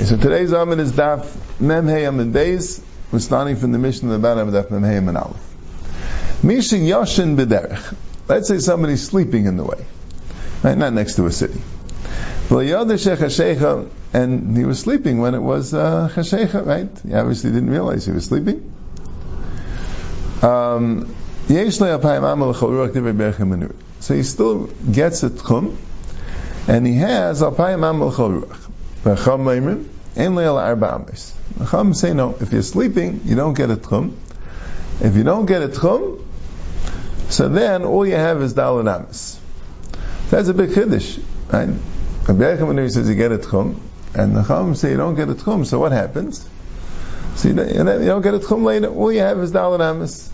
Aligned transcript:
Okay, 0.00 0.08
so 0.08 0.16
today's 0.16 0.50
Amid 0.52 0.78
is 0.78 0.92
Daf 0.92 1.28
Mem 1.60 1.86
Hey 1.86 2.06
Amid 2.06 2.32
Beis. 2.32 2.82
We're 3.12 3.18
starting 3.18 3.56
from 3.56 3.72
the 3.72 3.78
mission 3.78 4.08
of 4.08 4.12
the 4.12 4.18
bottom 4.18 4.48
of 4.48 4.54
Daf 4.54 4.70
Mem 4.70 4.82
Hey 4.82 4.96
Amid 4.96 5.14
Aleph. 5.14 6.42
Misha 6.42 6.76
Yashin 6.76 7.36
B'derech. 7.36 7.94
Let's 8.26 8.48
say 8.48 8.60
somebody's 8.60 9.06
sleeping 9.06 9.44
in 9.44 9.58
the 9.58 9.64
way, 9.64 9.84
right? 10.62 10.78
Not 10.78 10.94
next 10.94 11.16
to 11.16 11.26
a 11.26 11.30
city. 11.30 11.60
And 14.14 14.56
he 14.56 14.64
was 14.64 14.80
sleeping 14.80 15.18
when 15.18 15.34
it 15.34 15.40
was 15.40 15.74
uh, 15.74 16.08
right? 16.64 16.88
He 17.06 17.12
obviously 17.12 17.50
didn't 17.50 17.68
realize 17.68 18.06
he 18.06 18.12
was 18.12 18.24
sleeping. 18.24 18.72
Um, 20.40 21.14
so 21.46 21.54
he 24.14 24.22
still 24.22 24.66
gets 24.90 25.22
a 25.24 25.28
tchum, 25.28 25.76
and 26.66 26.86
he 26.86 26.94
has 26.94 27.42
alpayim 27.42 27.86
amal 27.86 28.12
chol 30.14 31.34
Chacham 31.58 31.94
say 31.94 32.14
no, 32.14 32.36
if 32.40 32.52
you're 32.52 32.62
sleeping, 32.62 33.20
you 33.24 33.36
don't 33.36 33.54
get 33.54 33.70
a 33.70 33.76
tchum. 33.76 34.14
If 35.00 35.16
you 35.16 35.24
don't 35.24 35.46
get 35.46 35.62
a 35.62 35.68
tchum, 35.68 36.24
so 37.28 37.48
then 37.48 37.84
all 37.84 38.06
you 38.06 38.14
have 38.14 38.40
is 38.42 38.54
dalad 38.54 38.92
amis. 38.92 39.38
That's 40.30 40.48
a 40.48 40.54
big 40.54 40.70
chiddush, 40.70 41.22
right? 41.52 41.68
Rabbi 42.28 42.56
Yechim 42.56 42.90
says 42.90 43.08
you 43.08 43.14
get 43.14 43.32
a 43.32 43.38
tchum, 43.38 43.80
and 44.14 44.36
the 44.36 44.42
Chacham 44.42 44.74
say 44.74 44.90
you 44.90 44.96
don't 44.96 45.16
get 45.16 45.28
a 45.28 45.34
tchum, 45.34 45.66
so 45.66 45.78
what 45.78 45.92
happens? 45.92 46.48
So 47.36 47.48
you 47.48 47.54
don't, 47.54 47.68
you 47.68 48.06
don't 48.06 48.22
get 48.22 48.34
a 48.34 48.38
tchum 48.38 48.64
later, 48.64 48.88
all 48.88 49.12
you 49.12 49.20
have 49.20 49.38
is 49.38 49.52
dalad 49.52 49.80
amis. 49.80 50.32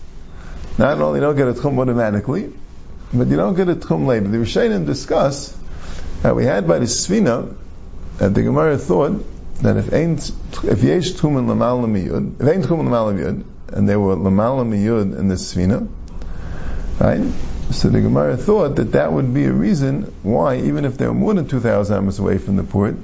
Not 0.77 1.01
only 1.01 1.19
don't 1.19 1.35
get 1.35 1.47
a 1.47 1.53
tchum 1.53 1.79
automatically, 1.79 2.53
but 3.13 3.27
you 3.27 3.37
don't 3.37 3.55
get 3.55 3.69
a 3.69 3.75
tchum 3.75 4.05
later. 4.05 4.27
The 4.27 4.37
Rishonim 4.37 4.85
discuss 4.85 5.57
that 6.21 6.35
we 6.35 6.45
had 6.45 6.67
by 6.67 6.79
the 6.79 6.85
Svina, 6.85 7.55
that 8.17 8.33
the 8.33 8.43
Gemara 8.43 8.77
thought 8.77 9.23
that 9.61 9.77
if 9.77 9.93
ain't 9.93 10.31
if 10.63 10.83
yesh 10.83 11.11
tchumen 11.13 11.47
lamal 11.47 11.85
miyud, 11.85 12.41
if 12.41 12.47
ain't 12.47 12.65
tchumen 12.65 12.87
lamal 12.87 13.13
miyud, 13.17 13.43
and 13.73 13.89
there 13.89 13.99
were 13.99 14.15
lamal 14.15 14.65
miyud 14.65 15.17
in 15.17 15.27
the 15.27 15.35
svina, 15.35 15.87
right? 16.99 17.23
So 17.71 17.89
the 17.89 17.99
Gemara 17.99 18.37
thought 18.37 18.77
that 18.77 18.93
that 18.93 19.11
would 19.11 19.33
be 19.33 19.45
a 19.45 19.51
reason 19.51 20.03
why, 20.23 20.57
even 20.57 20.85
if 20.85 20.97
they 20.97 21.05
were 21.05 21.13
more 21.13 21.33
than 21.33 21.47
two 21.47 21.59
thousand 21.59 21.97
amos 21.97 22.17
away 22.17 22.37
from 22.37 22.55
the 22.55 22.63
port, 22.63 22.95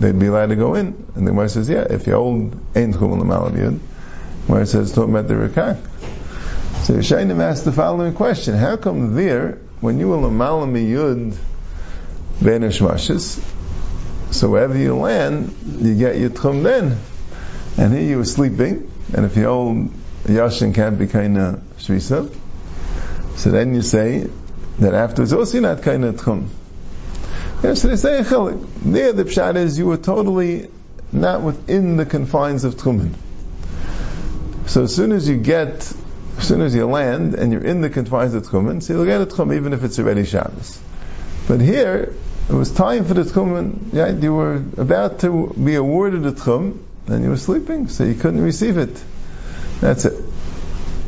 they'd 0.00 0.18
be 0.18 0.26
allowed 0.26 0.48
to 0.48 0.56
go 0.56 0.74
in. 0.74 0.88
And 1.14 1.26
the 1.26 1.30
Gemara 1.30 1.48
says, 1.48 1.68
yeah, 1.68 1.86
if 1.88 2.06
you 2.06 2.14
hold 2.14 2.58
ain't 2.74 2.94
miyud, 2.96 3.78
where 4.48 4.62
it 4.62 4.66
says 4.66 4.92
talking 4.92 5.14
about 5.14 5.28
the 5.28 5.34
rekak. 5.34 5.78
So 6.82 6.94
Shainim 6.94 7.40
asked 7.40 7.64
the 7.64 7.70
following 7.70 8.14
question: 8.14 8.56
How 8.56 8.76
come 8.76 9.14
there, 9.14 9.58
when 9.80 10.00
you 10.00 10.08
were 10.08 10.16
lamal 10.16 10.66
miyud, 10.66 11.36
ben 12.42 12.62
so 14.32 14.48
wherever 14.48 14.76
you 14.76 14.96
land, 14.96 15.54
you 15.78 15.94
get 15.94 16.18
your 16.18 16.30
tchum 16.30 16.62
then. 16.62 16.98
And 17.78 17.92
here 17.92 18.02
you 18.02 18.18
were 18.18 18.24
sleeping, 18.24 18.90
and 19.14 19.24
if 19.24 19.36
you 19.36 19.44
hold 19.44 19.90
yashin 20.24 20.74
can't 20.74 20.98
be 20.98 21.06
kind 21.06 21.38
of 21.38 21.62
shvisa, 21.78 22.34
so 23.36 23.50
then 23.50 23.74
you 23.74 23.82
say 23.82 24.28
that 24.78 24.94
afterwards 24.94 25.32
oh, 25.32 25.40
also 25.40 25.58
you're 25.58 25.62
not 25.62 25.82
kind 25.82 26.04
of 26.04 26.16
tchum. 26.16 26.48
There 27.62 27.72
the 29.12 29.24
pshat 29.24 29.56
is 29.56 29.78
you 29.78 29.86
were 29.86 29.96
totally 29.96 30.68
not 31.12 31.42
within 31.42 31.96
the 31.96 32.06
confines 32.06 32.64
of 32.64 32.74
tchumen. 32.76 33.14
So 34.66 34.84
as 34.84 34.94
soon 34.94 35.12
as 35.12 35.28
you 35.28 35.36
get, 35.36 35.70
as 36.38 36.48
soon 36.48 36.62
as 36.62 36.74
you 36.74 36.86
land 36.86 37.34
and 37.34 37.52
you're 37.52 37.64
in 37.64 37.82
the 37.82 37.90
confines 37.90 38.34
of 38.34 38.44
tchumen, 38.44 38.82
so 38.82 38.94
you'll 38.94 39.04
get 39.04 39.20
a 39.20 39.26
tchum 39.26 39.54
even 39.54 39.72
if 39.72 39.84
it's 39.84 39.98
already 39.98 40.24
Shabbos. 40.24 40.80
But 41.46 41.60
here, 41.60 42.14
it 42.48 42.54
was 42.54 42.72
time 42.72 43.04
for 43.04 43.14
the 43.14 43.22
tchum, 43.22 43.92
yeah, 43.92 44.08
you 44.08 44.34
were 44.34 44.56
about 44.76 45.20
to 45.20 45.54
be 45.54 45.74
awarded 45.74 46.22
the 46.22 46.32
tchum, 46.32 46.82
and 47.06 47.24
you 47.24 47.30
were 47.30 47.36
sleeping, 47.36 47.88
so 47.88 48.04
you 48.04 48.14
couldn't 48.14 48.42
receive 48.42 48.78
it. 48.78 49.02
That's 49.80 50.04
it. 50.04 50.22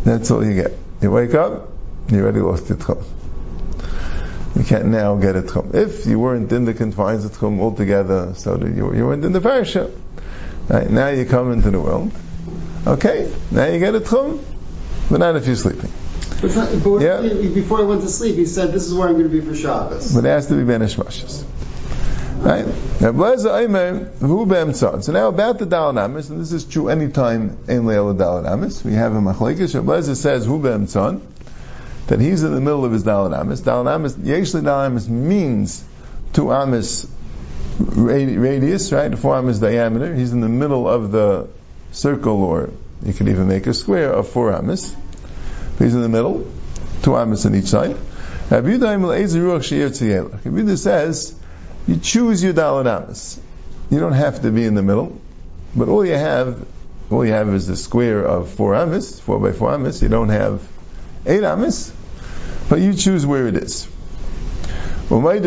That's 0.04 0.30
all 0.30 0.44
you 0.44 0.54
get. 0.54 0.72
You 1.00 1.10
wake 1.10 1.34
up, 1.34 1.70
you 2.08 2.22
already 2.22 2.40
lost 2.40 2.68
your 2.68 2.78
tchum. 2.78 3.04
You 4.56 4.64
can't 4.64 4.86
now 4.86 5.16
get 5.16 5.36
a 5.36 5.42
tchum. 5.42 5.74
If 5.74 6.06
you 6.06 6.18
weren't 6.18 6.52
in 6.52 6.64
the 6.64 6.74
confines 6.74 7.24
of 7.24 7.32
tchum 7.32 7.60
altogether, 7.60 8.34
so 8.34 8.56
that 8.56 8.74
you, 8.74 8.94
you 8.94 9.06
weren't 9.06 9.24
in 9.24 9.32
the 9.32 9.40
parasha. 9.40 9.90
Right, 10.68 10.88
now 10.88 11.08
you 11.08 11.24
come 11.24 11.52
into 11.52 11.70
the 11.70 11.80
world. 11.80 12.12
Okay, 12.86 13.32
now 13.50 13.66
you 13.66 13.78
get 13.78 13.94
a 13.94 14.00
tchum, 14.00 14.42
but 15.10 15.18
not 15.18 15.36
if 15.36 15.46
you're 15.46 15.56
sleeping. 15.56 15.90
But, 16.48 16.84
but 16.84 17.00
yeah. 17.00 17.20
before 17.54 17.78
he 17.78 17.84
went 17.84 18.02
to 18.02 18.08
sleep, 18.08 18.36
he 18.36 18.46
said, 18.46 18.72
"This 18.72 18.86
is 18.86 18.94
where 18.94 19.08
I'm 19.08 19.14
going 19.14 19.30
to 19.30 19.30
be 19.30 19.40
for 19.40 19.54
Shabbos." 19.54 20.14
But 20.14 20.24
it 20.24 20.28
has 20.28 20.46
to 20.48 20.54
be 20.54 20.62
Benish 20.62 20.96
Mashas. 20.96 21.44
Right? 22.44 22.66
So 23.00 23.10
now 25.12 25.28
about 25.28 25.58
the 25.58 25.66
Dalanamis, 25.66 26.28
and 26.28 26.40
this 26.40 26.52
is 26.52 26.64
true 26.64 26.88
anytime 26.88 27.56
in 27.68 27.84
Leil 27.84 28.14
Dalanamis, 28.14 28.84
we 28.84 28.92
have 28.92 29.14
a 29.14 29.20
Machlekes. 29.20 29.74
Rebbezer 29.80 30.14
says 30.14 30.44
Hu 30.44 30.58
Be'emtzon, 30.58 31.22
that 32.08 32.20
he's 32.20 32.42
in 32.42 32.54
the 32.54 32.60
middle 32.60 32.84
of 32.84 32.92
his 32.92 33.02
Dalanamis. 33.02 33.62
Dalanamis, 33.62 34.12
Yeshli 34.12 34.60
Dalanamis 34.60 35.08
means 35.08 35.82
two 36.34 36.52
amis 36.52 37.06
radius, 37.78 38.92
right? 38.92 39.16
Four 39.18 39.36
amis 39.36 39.58
diameter. 39.58 40.14
He's 40.14 40.32
in 40.32 40.40
the 40.40 40.48
middle 40.48 40.86
of 40.86 41.12
the 41.12 41.48
circle, 41.92 42.44
or 42.44 42.70
you 43.02 43.14
could 43.14 43.28
even 43.28 43.48
make 43.48 43.66
a 43.66 43.74
square 43.74 44.12
of 44.12 44.28
four 44.28 44.52
amis. 44.52 44.94
He's 45.78 45.94
in 45.94 46.02
the 46.02 46.08
middle, 46.08 46.46
two 47.02 47.16
amas 47.16 47.46
on 47.46 47.54
each 47.54 47.66
side. 47.66 47.96
Rabbi 48.50 48.76
Yehuda 48.76 50.78
says, 50.78 51.34
you 51.86 51.96
choose 51.96 52.42
your 52.42 52.52
dalad 52.52 52.86
amas. 52.86 53.40
You 53.90 54.00
don't 54.00 54.12
have 54.12 54.42
to 54.42 54.50
be 54.50 54.64
in 54.64 54.74
the 54.74 54.82
middle, 54.82 55.18
but 55.74 55.88
all 55.88 56.04
you 56.04 56.14
have, 56.14 56.66
all 57.10 57.24
you 57.24 57.32
have 57.32 57.48
is 57.48 57.66
the 57.66 57.76
square 57.76 58.24
of 58.24 58.50
four 58.50 58.74
amas, 58.74 59.20
four 59.20 59.40
by 59.40 59.52
four 59.52 59.72
amas. 59.72 60.02
You 60.02 60.08
don't 60.08 60.30
have 60.30 60.66
eight 61.26 61.42
amas, 61.42 61.92
but 62.68 62.80
you 62.80 62.94
choose 62.94 63.26
where 63.26 63.48
it 63.48 63.56
is. 63.56 63.88
Once 65.10 65.44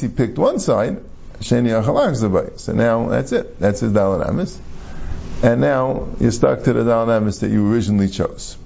he 0.00 0.08
picked 0.08 0.38
one 0.38 0.58
side, 0.58 1.02
so 1.40 1.60
now 1.60 3.08
that's 3.08 3.32
it. 3.32 3.60
That's 3.60 3.80
his 3.80 3.92
dalad 3.92 4.26
amas 4.26 4.58
and 5.42 5.60
now 5.60 6.08
you're 6.20 6.30
stuck 6.30 6.64
to 6.64 6.72
the 6.72 6.84
dynamics 6.84 7.38
that 7.38 7.50
you 7.50 7.72
originally 7.72 8.08
chose. 8.08 8.56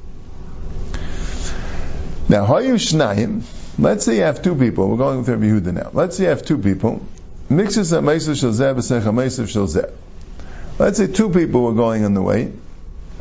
Now, 2.29 2.47
Hayu 2.47 2.75
Shnayim, 2.75 3.43
let's 3.79 4.05
say 4.05 4.17
you 4.17 4.23
have 4.23 4.43
two 4.43 4.55
people, 4.55 4.89
we're 4.89 4.97
going 4.97 5.19
with 5.19 5.29
Rabbi 5.29 5.45
Yehuda 5.45 5.75
now. 5.75 5.91
Let's 5.93 6.17
say 6.17 6.25
you 6.25 6.31
have 6.31 6.45
two 6.45 6.59
people, 6.59 7.05
mixes. 7.49 7.93
Let's 10.79 10.99
say 10.99 11.07
two 11.07 11.31
people 11.31 11.63
were 11.65 11.75
going 11.75 12.05
on 12.05 12.15
the 12.15 12.23
way, 12.23 12.53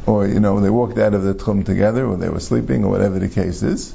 or, 0.05 0.27
you 0.27 0.39
know, 0.39 0.59
they 0.61 0.69
walked 0.69 0.97
out 0.97 1.13
of 1.13 1.23
the 1.23 1.33
Tchum 1.33 1.65
together, 1.65 2.05
or 2.05 2.15
they 2.17 2.29
were 2.29 2.39
sleeping, 2.39 2.85
or 2.85 2.91
whatever 2.91 3.19
the 3.19 3.29
case 3.29 3.63
is. 3.63 3.93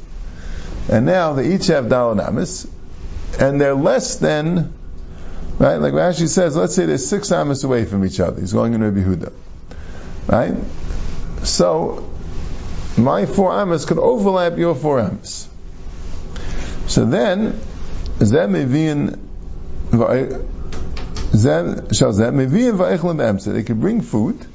And 0.91 1.07
now 1.07 1.33
they 1.33 1.55
each 1.55 1.69
have 1.69 1.87
Dalanamis, 1.87 2.69
and 3.41 3.61
they're 3.61 3.75
less 3.75 4.17
than 4.17 4.75
Right? 5.59 5.77
Like 5.77 5.95
Rashi 5.95 6.29
says, 6.29 6.55
let's 6.55 6.75
say 6.75 6.85
they're 6.85 6.99
six 6.99 7.33
amas 7.33 7.65
away 7.65 7.87
from 7.87 8.05
each 8.05 8.21
other. 8.21 8.41
He's 8.41 8.53
going 8.53 8.75
in 8.75 8.83
Rabbi 8.83 9.01
Huda. 9.01 9.33
Right? 10.27 10.55
So, 11.43 12.11
my 12.97 13.27
four 13.27 13.53
amas 13.53 13.85
could 13.85 13.99
overlap 13.99 14.59
your 14.59 14.75
four 14.75 15.01
amas. 15.01 15.49
So 16.87 17.05
then, 17.05 17.61
Zem 18.23 18.57
Evian 18.57 19.23
they 23.53 23.63
could 23.63 23.81
bring 23.81 24.01
food, 24.01 24.47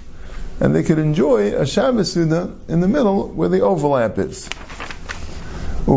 and 0.60 0.76
they 0.76 0.84
could 0.84 1.00
enjoy 1.00 1.56
a 1.56 1.66
Shabbos 1.66 2.18
in 2.18 2.30
the 2.30 2.88
middle 2.88 3.28
where 3.28 3.50
the 3.50 3.62
overlap 3.62 4.18
is. 4.18 4.50
But 5.86 5.96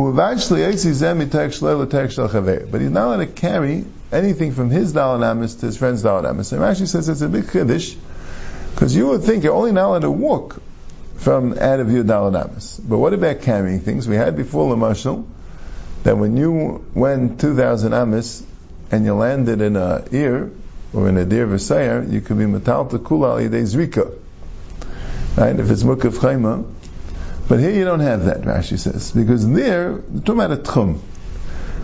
he's 2.81 2.91
not 2.91 3.07
allowed 3.07 3.17
to 3.17 3.27
carry 3.27 3.85
anything 4.13 4.53
from 4.53 4.71
his 4.71 4.93
dalanamis 4.93 5.61
to 5.61 5.67
his 5.67 5.77
friend's 5.77 6.03
dalanamis. 6.03 6.53
And 6.53 6.63
Rashi 6.63 6.87
says 6.87 7.09
it's 7.09 7.21
a 7.21 7.29
big 7.29 7.45
chiddush, 7.45 7.97
because 8.75 8.95
you 8.97 9.07
would 9.09 9.23
think 9.23 9.45
you're 9.45 9.55
only 9.55 9.71
not 9.71 9.87
allowed 9.87 10.03
to 10.03 10.11
walk 10.11 10.61
from 11.17 11.57
out 11.59 11.79
of 11.79 11.93
your 11.93 12.03
dalanamis. 12.03 12.81
But 12.87 12.99
what 12.99 13.15
about 13.15 13.43
carrying 13.43 13.81
things? 13.81 14.09
We 14.09 14.17
had 14.17 14.37
before 14.37 14.69
the 14.69 14.77
marshal 14.77 15.27
that 16.03 16.19
when 16.19 16.37
you 16.37 16.85
went 16.93 17.41
2,000 17.41 17.95
amis 17.95 18.45
and 18.91 19.05
you 19.05 19.15
landed 19.15 19.61
in 19.61 19.77
a 19.77 20.05
ear 20.11 20.51
or 20.93 21.09
in 21.09 21.17
a 21.17 21.25
deer 21.25 21.47
v'sayer, 21.47 22.11
you 22.11 22.21
could 22.21 22.37
be 22.37 22.47
metal 22.47 22.87
to 22.87 22.99
kula 22.99 23.43
al 23.43 23.51
zrika. 23.63 24.13
Right? 25.37 25.59
If 25.59 25.71
it's 25.71 25.85
mukaf 25.85 26.19
chayma. 26.19 26.69
But 27.49 27.61
here 27.61 27.71
you 27.71 27.85
don't 27.85 28.01
have 28.01 28.25
that, 28.25 28.43
Rashi 28.43 28.79
says, 28.79 29.13
because 29.13 29.49
there, 29.49 29.99
talking 30.25 30.35
about 30.35 30.53
a 30.53 30.57
tchum. 30.57 30.99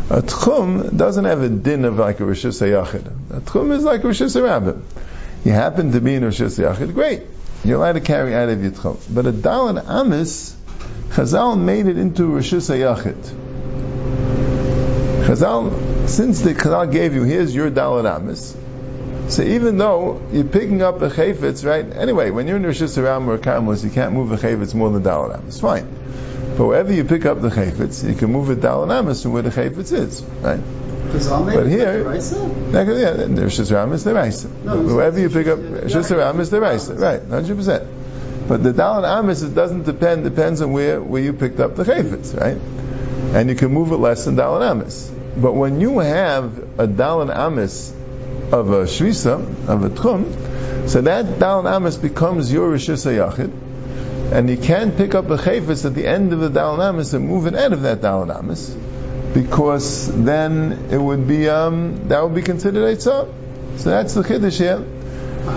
A 0.09 0.23
tchum 0.23 0.97
doesn't 0.97 1.25
have 1.25 1.43
a 1.43 1.49
din 1.49 1.85
of 1.85 1.99
like 1.99 2.19
a 2.19 2.25
Rishis 2.25 2.61
Yachid. 2.61 3.07
A 3.31 3.41
tchum 3.41 3.71
is 3.71 3.85
like 3.85 4.03
a 4.03 4.09
Rishis 4.09 4.35
Rabbim. 4.37 4.83
You 5.45 5.53
happen 5.53 5.93
to 5.93 6.01
be 6.01 6.15
in 6.15 6.25
Rishis 6.25 6.59
Yachid, 6.59 6.93
great. 6.93 7.23
You're 7.65 7.77
allowed 7.77 7.93
to 7.93 8.01
carry 8.01 8.35
out 8.35 8.49
of 8.51 8.63
your. 8.63 8.73
But 9.09 9.27
a 9.27 9.33
Dalan 9.33 9.83
Amis, 9.89 10.55
Chazal 11.11 11.59
made 11.59 11.87
it 11.87 11.97
into 11.97 12.25
Rishis 12.25 12.69
Yachid. 12.69 13.21
Chazal, 15.27 16.09
since 16.09 16.41
the 16.41 16.55
Chazal 16.55 16.93
gave 16.93 17.15
you, 17.15 17.23
here's 17.23 17.55
your 17.55 17.71
Dalan 17.71 18.11
Amis, 18.11 18.55
So 19.29 19.43
even 19.43 19.79
though 19.79 20.21
you're 20.31 20.45
picking 20.45 20.83
up 20.83 21.01
a 21.01 21.09
chayfetz, 21.09 21.65
right? 21.65 21.91
Anyway, 21.97 22.31
when 22.31 22.47
you're 22.47 22.57
in 22.57 22.65
Reshus 22.65 22.99
Harabim 22.99 23.29
or 23.29 23.39
Karmelis, 23.39 23.83
you 23.83 23.91
can't 23.91 24.13
move 24.13 24.33
a 24.33 24.37
chayfetz 24.37 24.75
more 24.75 24.91
than 24.91 25.03
Dalad 25.03 25.39
Amis. 25.39 25.61
Fine. 25.61 25.89
But 26.59 26.67
wherever 26.67 26.93
you 26.93 27.05
pick 27.05 27.25
up 27.25 27.41
the 27.41 27.49
chayfetz, 27.49 28.07
you 28.07 28.15
can 28.15 28.31
move 28.31 28.51
it 28.51 28.63
Amis 28.65 29.23
from 29.23 29.33
where 29.33 29.43
the 29.43 29.51
chayfetz 29.51 29.93
is, 29.93 30.23
right? 30.43 30.61
But 31.55 31.67
here, 31.67 32.05
yeah, 32.99 33.13
the 33.13 33.43
Rosh 33.43 33.61
Hashanah 33.61 33.93
is 33.95 34.05
the 34.05 34.15
Raisa. 34.15 34.49
No, 34.65 34.83
Wherever 34.83 35.19
you 35.19 35.29
pick 35.29 35.47
up 35.47 35.59
Hashanah 35.59 36.39
is 36.39 36.51
the 36.51 36.61
Raisa, 36.61 36.95
right? 36.95 37.23
Hundred 37.23 37.57
percent. 37.57 37.89
But 38.49 38.63
the 38.63 38.73
Dalad 38.73 39.05
Amis 39.05 39.43
it 39.43 39.55
doesn't 39.55 39.85
depend 39.85 40.25
depends 40.25 40.61
on 40.61 40.73
where 40.73 41.01
where 41.01 41.23
you 41.23 41.33
picked 41.33 41.61
up 41.61 41.77
the 41.77 41.85
chayfetz, 41.85 42.39
right? 42.39 42.59
And 43.35 43.49
you 43.49 43.55
can 43.55 43.71
move 43.71 43.93
it 43.93 43.97
less 43.99 44.25
than 44.25 44.37
Dalad 44.37 44.69
Amis. 44.69 45.11
But 45.37 45.53
when 45.53 45.81
you 45.81 46.01
have 46.01 46.59
a 46.79 46.89
Dalad 46.89 47.35
Amis 47.35 47.93
of 48.53 48.71
a 48.71 48.85
Shvisa, 48.85 49.69
of 49.69 49.85
a 49.85 49.91
Tchum, 49.91 50.89
so 50.89 51.01
that 51.03 51.39
Dalad 51.39 51.73
Amis 51.73 51.97
becomes 51.97 52.53
your 52.53 52.71
Rishis 52.71 53.07
Yachid, 53.07 53.53
and 54.33 54.51
you 54.51 54.57
can't 54.57 54.97
pick 54.97 55.15
up 55.15 55.27
a 55.31 55.37
Chayfetz 55.37 55.85
at 55.85 55.95
the 55.95 56.07
end 56.07 56.33
of 56.33 56.41
the 56.41 56.51
Dalad 56.51 56.81
Amis 56.89 57.13
and 57.13 57.29
move 57.29 57.47
it 57.47 57.55
out 57.55 57.73
of 57.73 57.83
that 57.83 58.01
Dalad 58.01 58.37
Amis, 58.37 58.77
because 59.35 60.09
then 60.25 60.89
it 60.91 60.99
would 60.99 61.27
be, 61.29 61.49
um, 61.49 62.09
that 62.09 62.23
would 62.23 62.35
be 62.35 62.43
considered 62.43 62.97
Eitzah. 62.97 63.79
So 63.79 63.91
that's 63.91 64.15
the 64.15 64.23
Chiddush 64.23 64.59
here. 64.59 64.85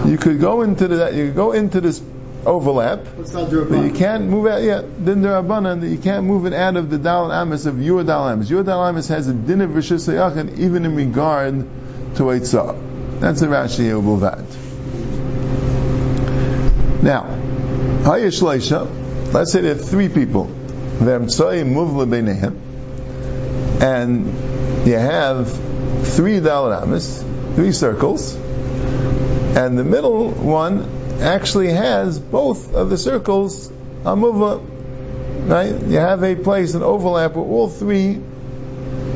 You 0.09 0.17
could 0.17 0.39
go 0.39 0.61
into 0.61 0.87
the, 0.87 1.11
you 1.13 1.27
could 1.27 1.35
go 1.35 1.51
into 1.51 1.81
this 1.81 2.01
overlap, 2.45 3.05
but 3.15 3.83
you 3.83 3.91
can't 3.95 4.25
move 4.25 4.47
out. 4.47 4.61
Yeah, 4.61 4.81
then 4.97 5.21
there 5.21 5.35
are 5.35 5.43
that 5.43 5.87
you 5.87 5.97
can't 5.97 6.25
move 6.25 6.45
it 6.45 6.53
out 6.53 6.75
of 6.77 6.89
the 6.89 6.97
dal 6.97 7.31
amis 7.31 7.65
of 7.65 7.81
your 7.81 8.03
dal 8.03 8.27
amis. 8.27 8.49
Your 8.49 8.63
dal 8.63 8.85
amis 8.85 9.07
has 9.07 9.27
a 9.27 9.33
din 9.33 9.61
of 9.61 9.71
rishus 9.71 10.07
even 10.57 10.85
in 10.85 10.95
regard 10.95 11.59
to 12.15 12.23
eitzah. 12.23 13.19
That's 13.19 13.41
a 13.41 13.47
Rashi 13.47 14.19
that. 14.21 14.39
Now, 17.03 17.23
hayishleisha. 18.03 19.33
Let's 19.33 19.51
say 19.51 19.61
there 19.61 19.71
are 19.71 19.75
three 19.75 20.09
people. 20.09 20.45
They're 20.45 21.19
V'emtzoi 21.19 21.63
muvla 21.65 22.05
beinehem, 22.07 22.57
and 23.83 24.87
you 24.87 24.95
have 24.95 25.51
three 26.15 26.39
dal 26.39 26.71
amis, 26.71 27.21
three 27.55 27.73
circles, 27.73 28.33
and 28.33 29.77
the 29.77 29.83
middle 29.83 30.31
one 30.31 31.19
actually 31.21 31.67
has 31.67 32.17
both 32.17 32.73
of 32.73 32.89
the 32.89 32.97
circles 32.97 33.69
amuva. 34.03 34.65
Right? 35.49 35.75
You 35.83 35.97
have 35.97 36.23
a 36.23 36.35
place, 36.35 36.75
an 36.75 36.83
overlap 36.83 37.33
where 37.35 37.43
all 37.43 37.67
three 37.67 38.21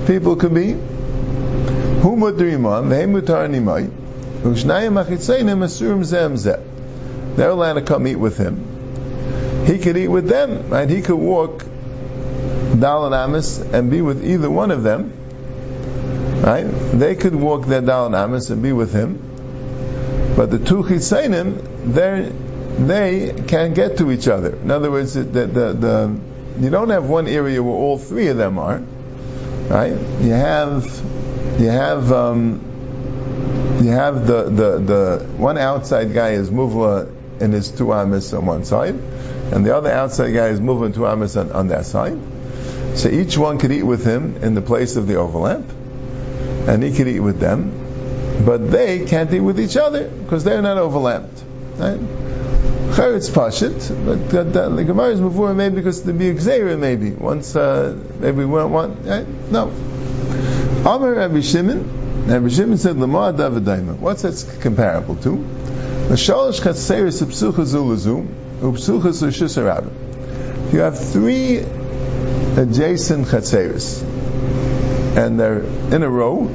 people 0.05 0.35
could 0.35 0.53
be. 0.53 0.73
They're 7.37 7.49
allowed 7.49 7.73
to 7.73 7.81
come 7.81 8.07
eat 8.07 8.15
with 8.15 8.37
him. 8.37 9.65
He 9.65 9.79
could 9.79 9.95
eat 9.95 10.09
with 10.09 10.27
them, 10.27 10.69
right? 10.69 10.89
He 10.89 11.01
could 11.01 11.15
walk 11.15 11.65
Dal 12.79 13.05
and 13.05 13.15
Amis 13.15 13.59
and 13.59 13.89
be 13.89 14.01
with 14.01 14.25
either 14.25 14.49
one 14.49 14.71
of 14.71 14.83
them. 14.83 15.13
Right? 16.41 16.63
They 16.63 17.15
could 17.15 17.35
walk 17.35 17.65
their 17.65 17.81
Dal 17.81 18.07
and 18.07 18.15
Amis 18.15 18.49
and 18.49 18.61
be 18.61 18.71
with 18.71 18.93
him. 18.93 20.33
But 20.35 20.51
the 20.51 20.59
two 20.59 20.83
Chitzainim, 20.83 21.93
they 22.87 23.33
can 23.47 23.73
get 23.73 23.97
to 23.97 24.11
each 24.11 24.27
other. 24.27 24.55
In 24.55 24.69
other 24.69 24.91
words, 24.91 25.15
the, 25.15 25.23
the, 25.23 25.47
the, 25.47 26.19
you 26.59 26.69
don't 26.69 26.89
have 26.89 27.09
one 27.09 27.27
area 27.27 27.61
where 27.61 27.73
all 27.73 27.97
three 27.97 28.27
of 28.27 28.37
them 28.37 28.59
are, 28.59 28.77
right? 29.69 29.91
You 30.21 30.31
have 30.31 30.85
you 31.59 31.69
have 31.69 32.11
um, 32.11 33.79
you 33.81 33.89
have 33.89 34.27
the, 34.27 34.43
the, 34.43 34.77
the 34.79 35.25
one 35.37 35.57
outside 35.57 36.13
guy 36.13 36.31
is 36.31 36.51
muvla 36.51 37.11
and 37.41 37.53
his 37.53 37.71
two 37.71 37.93
amis 37.93 38.33
on 38.33 38.45
one 38.45 38.63
side, 38.63 38.93
and 38.93 39.65
the 39.65 39.75
other 39.75 39.91
outside 39.91 40.31
guy 40.31 40.47
is 40.47 40.59
moving 40.59 40.93
two 40.93 41.07
amis 41.07 41.35
on, 41.35 41.51
on 41.51 41.67
that 41.69 41.85
side. 41.85 42.17
So 42.97 43.09
each 43.09 43.37
one 43.37 43.59
could 43.59 43.71
eat 43.71 43.83
with 43.83 44.03
him 44.03 44.37
in 44.37 44.55
the 44.55 44.61
place 44.61 44.95
of 44.95 45.05
the 45.05 45.17
overlap, 45.17 45.61
and 46.67 46.81
he 46.81 46.91
could 46.91 47.07
eat 47.07 47.19
with 47.19 47.39
them, 47.39 48.43
but 48.43 48.71
they 48.71 49.05
can't 49.05 49.31
eat 49.31 49.39
with 49.39 49.59
each 49.59 49.77
other 49.77 50.07
because 50.07 50.43
they're 50.43 50.63
not 50.63 50.79
overlapped. 50.79 51.43
Charetz 51.77 53.29
pashit, 53.29 53.77
but 54.03 54.31
the, 54.31 54.83
Gemara 54.83 55.09
is 55.09 55.19
before 55.19 55.53
maybe 55.53 55.75
because 55.75 56.01
the 56.01 56.11
be 56.11 56.33
exera 56.33 56.79
maybe 56.79 57.11
once 57.11 57.55
uh, 57.55 57.95
maybe 58.19 58.45
we 58.45 58.57
don't 58.57 58.71
want 58.71 59.05
right? 59.05 59.27
no. 59.51 59.67
Amar 60.79 61.13
Rabbi 61.13 61.41
Shimon, 61.41 62.27
Rabbi 62.27 62.47
Shimon 62.47 62.79
said 62.79 62.97
Lamar 62.97 63.31
Davidaima. 63.31 63.99
What's 63.99 64.23
that 64.23 64.61
comparable 64.61 65.17
to? 65.17 65.35
The 66.07 66.15
shalosh 66.15 66.61
chatzeris 66.61 67.21
upsucha 67.21 67.63
zulazu 67.63 68.25
upsucha 68.61 69.11
zushisarabim. 69.11 70.73
You 70.73 70.79
have 70.79 70.97
three 70.97 71.63
adjacent 72.57 73.27
chatzeris, 73.27 74.01
and 75.15 75.39
they're 75.39 75.61
in 75.61 76.03
a 76.03 76.09
row. 76.09 76.47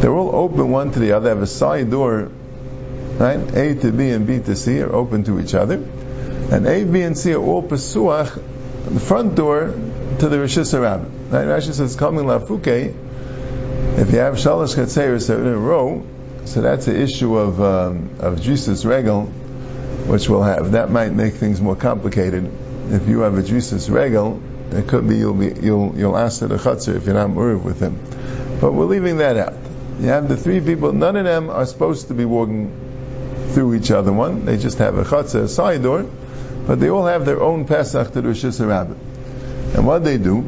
They're 0.00 0.14
all 0.14 0.34
open 0.34 0.70
one 0.70 0.92
to 0.92 0.98
the 0.98 1.12
other. 1.12 1.24
They 1.24 1.30
have 1.30 1.42
a 1.42 1.46
side 1.46 1.90
door 1.90 2.30
right? 3.20 3.54
A 3.54 3.74
to 3.74 3.92
B 3.92 4.10
and 4.10 4.26
B 4.26 4.38
to 4.40 4.56
C 4.56 4.80
are 4.80 4.92
open 4.92 5.24
to 5.24 5.38
each 5.40 5.54
other, 5.54 5.74
and 5.74 6.66
A, 6.66 6.84
B, 6.84 7.02
and 7.02 7.16
C 7.16 7.34
are 7.34 7.42
all 7.42 7.62
pesuach, 7.62 8.42
the 8.86 9.00
front 9.00 9.34
door 9.34 9.74
to 10.18 10.28
the 10.28 10.40
Rishis 10.40 10.72
Rabbin. 10.72 11.30
Right? 11.30 11.46
Rashi 11.46 11.74
says, 11.74 11.96
coming 11.96 12.24
lafuke, 12.24 12.94
if 13.98 14.12
you 14.12 14.18
have 14.18 14.34
shalosh 14.34 14.74
chatzeris 14.74 15.28
in 15.28 15.46
a 15.46 15.56
row, 15.56 16.04
so 16.46 16.62
that's 16.62 16.86
the 16.86 16.98
issue 16.98 17.36
of 17.36 17.60
um, 17.60 18.10
of 18.18 18.40
drisas 18.40 18.86
regel, 18.86 19.26
which 20.06 20.28
we'll 20.28 20.42
have. 20.42 20.72
That 20.72 20.90
might 20.90 21.12
make 21.12 21.34
things 21.34 21.60
more 21.60 21.76
complicated. 21.76 22.50
If 22.88 23.06
you 23.06 23.20
have 23.20 23.36
a 23.36 23.42
drisas 23.42 23.90
regel, 23.90 24.42
it 24.72 24.88
could 24.88 25.08
be 25.08 25.16
you'll 25.16 25.34
be 25.34 25.52
you'll 25.60 25.94
you'll 25.96 26.16
ask 26.16 26.40
the 26.40 26.46
chatzir 26.48 26.96
if 26.96 27.06
you're 27.06 27.14
not 27.14 27.30
muriv 27.30 27.62
with 27.62 27.80
him. 27.80 27.98
But 28.60 28.72
we're 28.72 28.84
leaving 28.84 29.18
that 29.18 29.36
out. 29.36 29.54
You 30.00 30.08
have 30.08 30.28
the 30.28 30.36
three 30.36 30.60
people. 30.60 30.92
None 30.92 31.16
of 31.16 31.24
them 31.24 31.50
are 31.50 31.66
supposed 31.66 32.08
to 32.08 32.14
be 32.14 32.24
walking 32.24 32.72
through 33.52 33.74
each 33.74 33.90
other 33.90 34.12
one. 34.12 34.44
They 34.44 34.56
just 34.56 34.78
have 34.78 34.96
a 34.96 35.04
chatzah, 35.04 35.42
a 35.42 35.48
side 35.48 35.82
door, 35.82 36.06
but 36.66 36.78
they 36.80 36.88
all 36.88 37.06
have 37.06 37.24
their 37.24 37.42
own 37.42 37.66
Pesach 37.66 38.12
to 38.12 38.22
Reshus 38.22 38.60
Harabim. 38.60 38.96
And 39.74 39.86
what 39.86 40.04
they 40.04 40.18
do, 40.18 40.38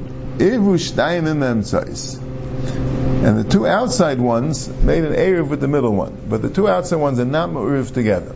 And 3.25 3.38
the 3.38 3.44
two 3.48 3.66
outside 3.66 4.20
ones 4.20 4.68
made 4.68 5.04
an 5.04 5.12
Erev 5.12 5.48
with 5.48 5.60
the 5.60 5.68
middle 5.68 5.94
one. 5.94 6.16
But 6.28 6.42
the 6.42 6.50
two 6.50 6.68
outside 6.68 6.96
ones 6.96 7.20
are 7.20 7.25
not 7.25 7.50
Ma'uriv 7.50 7.92
together. 7.92 8.35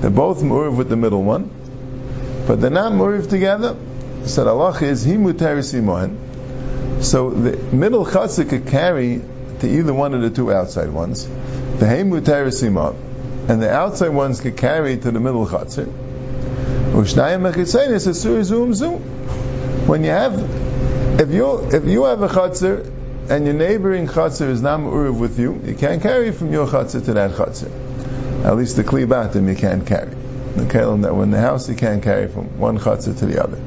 They're 0.00 0.10
both 0.10 0.42
Ma'uriv 0.42 0.76
with 0.76 0.88
the 0.88 0.96
middle 0.96 1.22
one. 1.22 1.50
But 2.46 2.60
they're 2.60 2.70
not 2.70 2.92
Ma'uriv 2.92 3.28
together. 3.28 3.76
The 4.24 4.48
Allah 4.48 4.76
is. 4.80 5.04
So 7.06 7.30
the 7.30 7.56
middle 7.76 8.06
chatzah 8.06 8.48
could 8.48 8.66
carry 8.66 9.20
to 9.60 9.68
either 9.68 9.92
one 9.92 10.14
of 10.14 10.22
the 10.22 10.30
two 10.30 10.50
outside 10.50 10.88
ones. 10.88 11.26
The 11.26 11.86
Himutar 11.86 12.50
Simon 12.50 12.96
and 13.48 13.62
the 13.62 13.70
outside 13.70 14.08
ones 14.08 14.40
can 14.40 14.56
carry 14.56 14.96
to 14.96 15.10
the 15.10 15.20
middle 15.20 15.46
chatzir. 15.46 15.86
When 19.86 20.04
you 20.04 20.10
have, 20.10 21.20
if 21.20 21.30
you 21.30 21.68
if 21.70 21.84
you 21.84 22.04
have 22.04 22.22
a 22.22 22.28
chatzir 22.28 22.90
and 23.28 23.44
your 23.44 23.54
neighboring 23.54 24.06
chatzir 24.06 24.48
is 24.48 24.62
not 24.62 24.80
uruv 24.80 25.20
with 25.20 25.38
you, 25.38 25.60
you 25.66 25.74
can't 25.74 26.00
carry 26.02 26.32
from 26.32 26.50
your 26.50 26.66
chatzir 26.66 27.04
to 27.04 27.12
that 27.12 27.32
chatzir. 27.32 27.70
At 28.46 28.56
least 28.56 28.76
the 28.76 28.84
klibatim 28.84 29.48
you 29.48 29.54
can't 29.54 29.86
carry. 29.86 30.14
The 30.56 30.64
kalim 30.64 31.02
that 31.02 31.14
when 31.14 31.30
the 31.30 31.40
house 31.40 31.68
you 31.68 31.74
can't 31.74 32.02
carry 32.02 32.28
from 32.28 32.58
one 32.58 32.78
chatzir 32.78 33.18
to 33.18 33.26
the 33.26 33.44
other. 33.44 33.60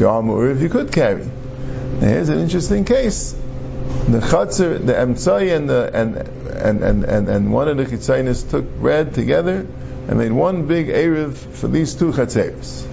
If 0.00 0.62
you 0.62 0.68
could 0.68 0.92
carry. 0.92 1.24
Now 1.24 2.06
here's 2.06 2.28
an 2.28 2.38
interesting 2.38 2.84
case. 2.84 3.32
The 3.32 4.20
chatzir, 4.20 4.84
the 4.86 4.92
emtzai 4.92 5.56
and 5.56 5.68
the 5.68 5.90
and 5.92 6.16
and, 6.16 6.82
and, 6.82 7.04
and, 7.04 7.28
and 7.28 7.52
one 7.52 7.68
of 7.68 7.76
the 7.76 7.84
chitzainis 7.84 8.48
took 8.48 8.64
bread 8.78 9.14
together 9.14 9.66
and 10.08 10.18
made 10.18 10.32
one 10.32 10.66
big 10.66 10.86
Erev 10.86 11.34
for 11.34 11.68
these 11.68 11.94
two 11.94 12.12
chatzeris. 12.12 12.84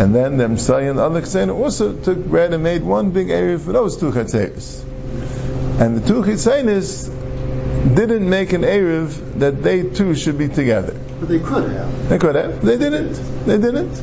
And 0.00 0.14
then 0.14 0.38
the 0.38 0.48
Messiah 0.48 0.90
and 0.90 0.98
the 0.98 1.02
other 1.02 1.20
chitzainis 1.20 1.54
also 1.54 1.94
took 1.94 2.24
bread 2.24 2.54
and 2.54 2.62
made 2.62 2.82
one 2.82 3.10
big 3.10 3.28
Erev 3.28 3.60
for 3.60 3.72
those 3.72 3.98
two 3.98 4.10
chatzeris. 4.10 4.82
And 5.80 5.98
the 5.98 6.06
two 6.06 6.22
chitzainis 6.22 7.06
didn't 7.94 8.28
make 8.28 8.54
an 8.54 8.62
Erev 8.62 9.40
that 9.40 9.62
they 9.62 9.82
two 9.90 10.14
should 10.14 10.38
be 10.38 10.48
together. 10.48 10.98
But 11.20 11.28
they 11.28 11.38
could 11.38 11.70
have. 11.70 12.08
They 12.08 12.18
could 12.18 12.34
have. 12.34 12.64
They 12.64 12.78
didn't. 12.78 13.12
They 13.44 13.58
didn't. 13.58 13.94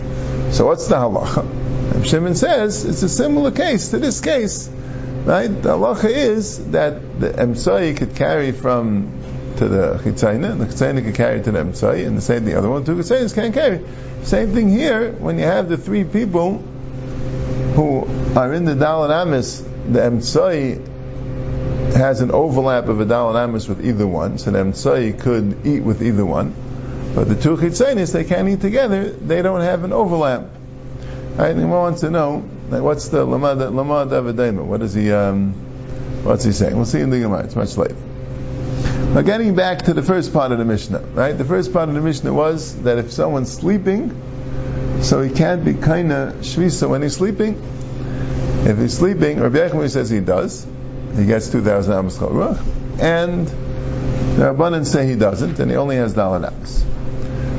So 0.54 0.68
what's 0.68 0.88
the 0.88 0.96
halacha? 0.96 1.61
Shimon 2.03 2.36
says 2.36 2.86
it's 2.86 3.03
a 3.03 3.10
similar 3.10 3.51
case 3.51 3.89
to 3.89 4.00
this 4.00 4.21
case 4.21 4.69
Right? 5.25 5.50
The 5.50 5.77
halacha 5.77 6.10
is 6.10 6.71
that 6.71 7.19
the 7.19 7.29
emsai 7.29 7.95
could 7.95 8.15
carry 8.15 8.51
from 8.51 9.19
to 9.57 9.67
the 9.67 10.00
chitzayna, 10.03 10.51
and 10.51 10.62
the 10.62 10.65
chitzayna 10.65 11.03
could 11.03 11.13
carry 11.13 11.43
to 11.43 11.51
the 11.51 11.60
emsai, 11.60 12.07
and 12.07 12.17
the 12.17 12.21
same 12.21 12.43
the 12.43 12.55
other 12.55 12.69
one, 12.69 12.86
two 12.86 12.95
chitzaynas 12.95 13.36
can't 13.36 13.53
carry. 13.53 13.86
Same 14.24 14.51
thing 14.51 14.69
here, 14.69 15.12
when 15.12 15.38
you 15.38 15.43
have 15.43 15.69
the 15.69 15.77
three 15.77 16.05
people 16.05 16.57
who 16.57 18.07
are 18.36 18.51
in 18.51 18.65
the 18.65 18.74
Dalit 18.74 19.12
Amis, 19.12 19.62
the 19.62 20.00
emsai 20.00 20.88
has 21.93 22.21
an 22.21 22.31
overlap 22.31 22.88
of 22.88 23.00
a 23.00 23.05
dal 23.05 23.29
and 23.29 23.38
amis 23.38 23.67
with 23.67 23.86
either 23.86 24.07
one, 24.07 24.39
so 24.39 24.50
the 24.50 24.57
emtsai 24.57 25.19
could 25.19 25.67
eat 25.67 25.81
with 25.81 26.01
either 26.01 26.25
one. 26.25 26.55
But 27.13 27.29
the 27.29 27.36
two 27.36 27.57
chitzanis, 27.57 28.12
they 28.12 28.24
can't 28.24 28.50
eat 28.50 28.62
together, 28.62 29.12
they 29.12 29.43
don't 29.43 29.62
have 29.62 29.83
an 29.83 29.93
overlap. 29.93 30.45
Right, 31.41 31.55
and 31.55 31.71
wants 31.71 32.01
to 32.01 32.12
know, 32.12 32.48
like, 32.69 32.83
what's 32.83 33.07
the 33.07 33.25
lamad 33.25 33.57
lamad? 33.57 34.63
What 34.63 34.83
is 34.83 34.93
he, 34.93 35.12
um, 35.12 35.53
what's 36.24 36.43
he 36.43 36.51
saying? 36.51 36.75
We'll 36.75 36.86
see 36.86 37.00
in 37.00 37.10
the 37.10 37.19
Gemara, 37.19 37.45
it's 37.45 37.55
much 37.55 37.75
later. 37.77 37.95
Now 39.15 39.21
getting 39.21 39.55
back 39.55 39.81
to 39.86 39.95
the 39.95 40.03
first 40.03 40.33
part 40.33 40.51
of 40.51 40.60
the 40.60 40.65
Mishnah, 40.65 41.00
right? 41.15 41.36
The 41.36 41.43
first 41.43 41.74
part 41.74 41.89
of 41.89 41.95
the 41.95 42.01
Mishnah 42.01 42.31
was 42.31 42.79
that 42.83 43.00
if 43.00 43.12
someone's 43.12 43.51
sleeping, 43.51 45.01
so 45.01 45.24
he 45.24 45.31
can't 45.31 45.65
be 45.65 45.74
kinda 45.74 46.36
shvisa 46.41 46.88
when 46.88 47.01
he's 47.01 47.15
sleeping. 47.15 47.60
If 48.67 48.77
he's 48.77 48.95
sleeping, 48.95 49.39
Rabbi 49.39 49.67
Yechon 49.67 49.89
says 49.89 50.12
he 50.12 50.19
does. 50.19 50.67
He 51.15 51.25
gets 51.25 51.50
2,000 51.50 51.91
amos 51.91 52.19
ruach. 52.19 52.62
And 53.00 53.48
the 53.48 54.53
Rabbanan 54.53 54.86
say 54.86 55.07
he 55.07 55.15
doesn't, 55.15 55.57
and 55.57 55.71
he 55.71 55.77
only 55.77 55.95
has 55.95 56.13
dalad 56.13 56.53
amos. 56.53 56.83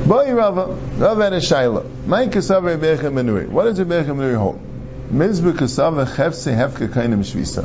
Boy 0.06 0.32
Rava, 0.32 0.66
Rava 0.98 1.24
had 1.24 1.32
a 1.32 1.40
shaila. 1.40 1.91
My 2.04 2.26
kasav 2.26 2.62
Rebbecha 2.62 3.12
Menuri. 3.12 3.48
What 3.48 3.64
does 3.64 3.78
Rebbecha 3.78 4.06
Menuri 4.06 4.36
hold? 4.36 4.60
Mizbu 5.12 5.52
kasav 5.52 6.04
chefse 6.16 6.52
hefke 6.52 6.88
kainim 6.88 7.20
shvisa. 7.20 7.64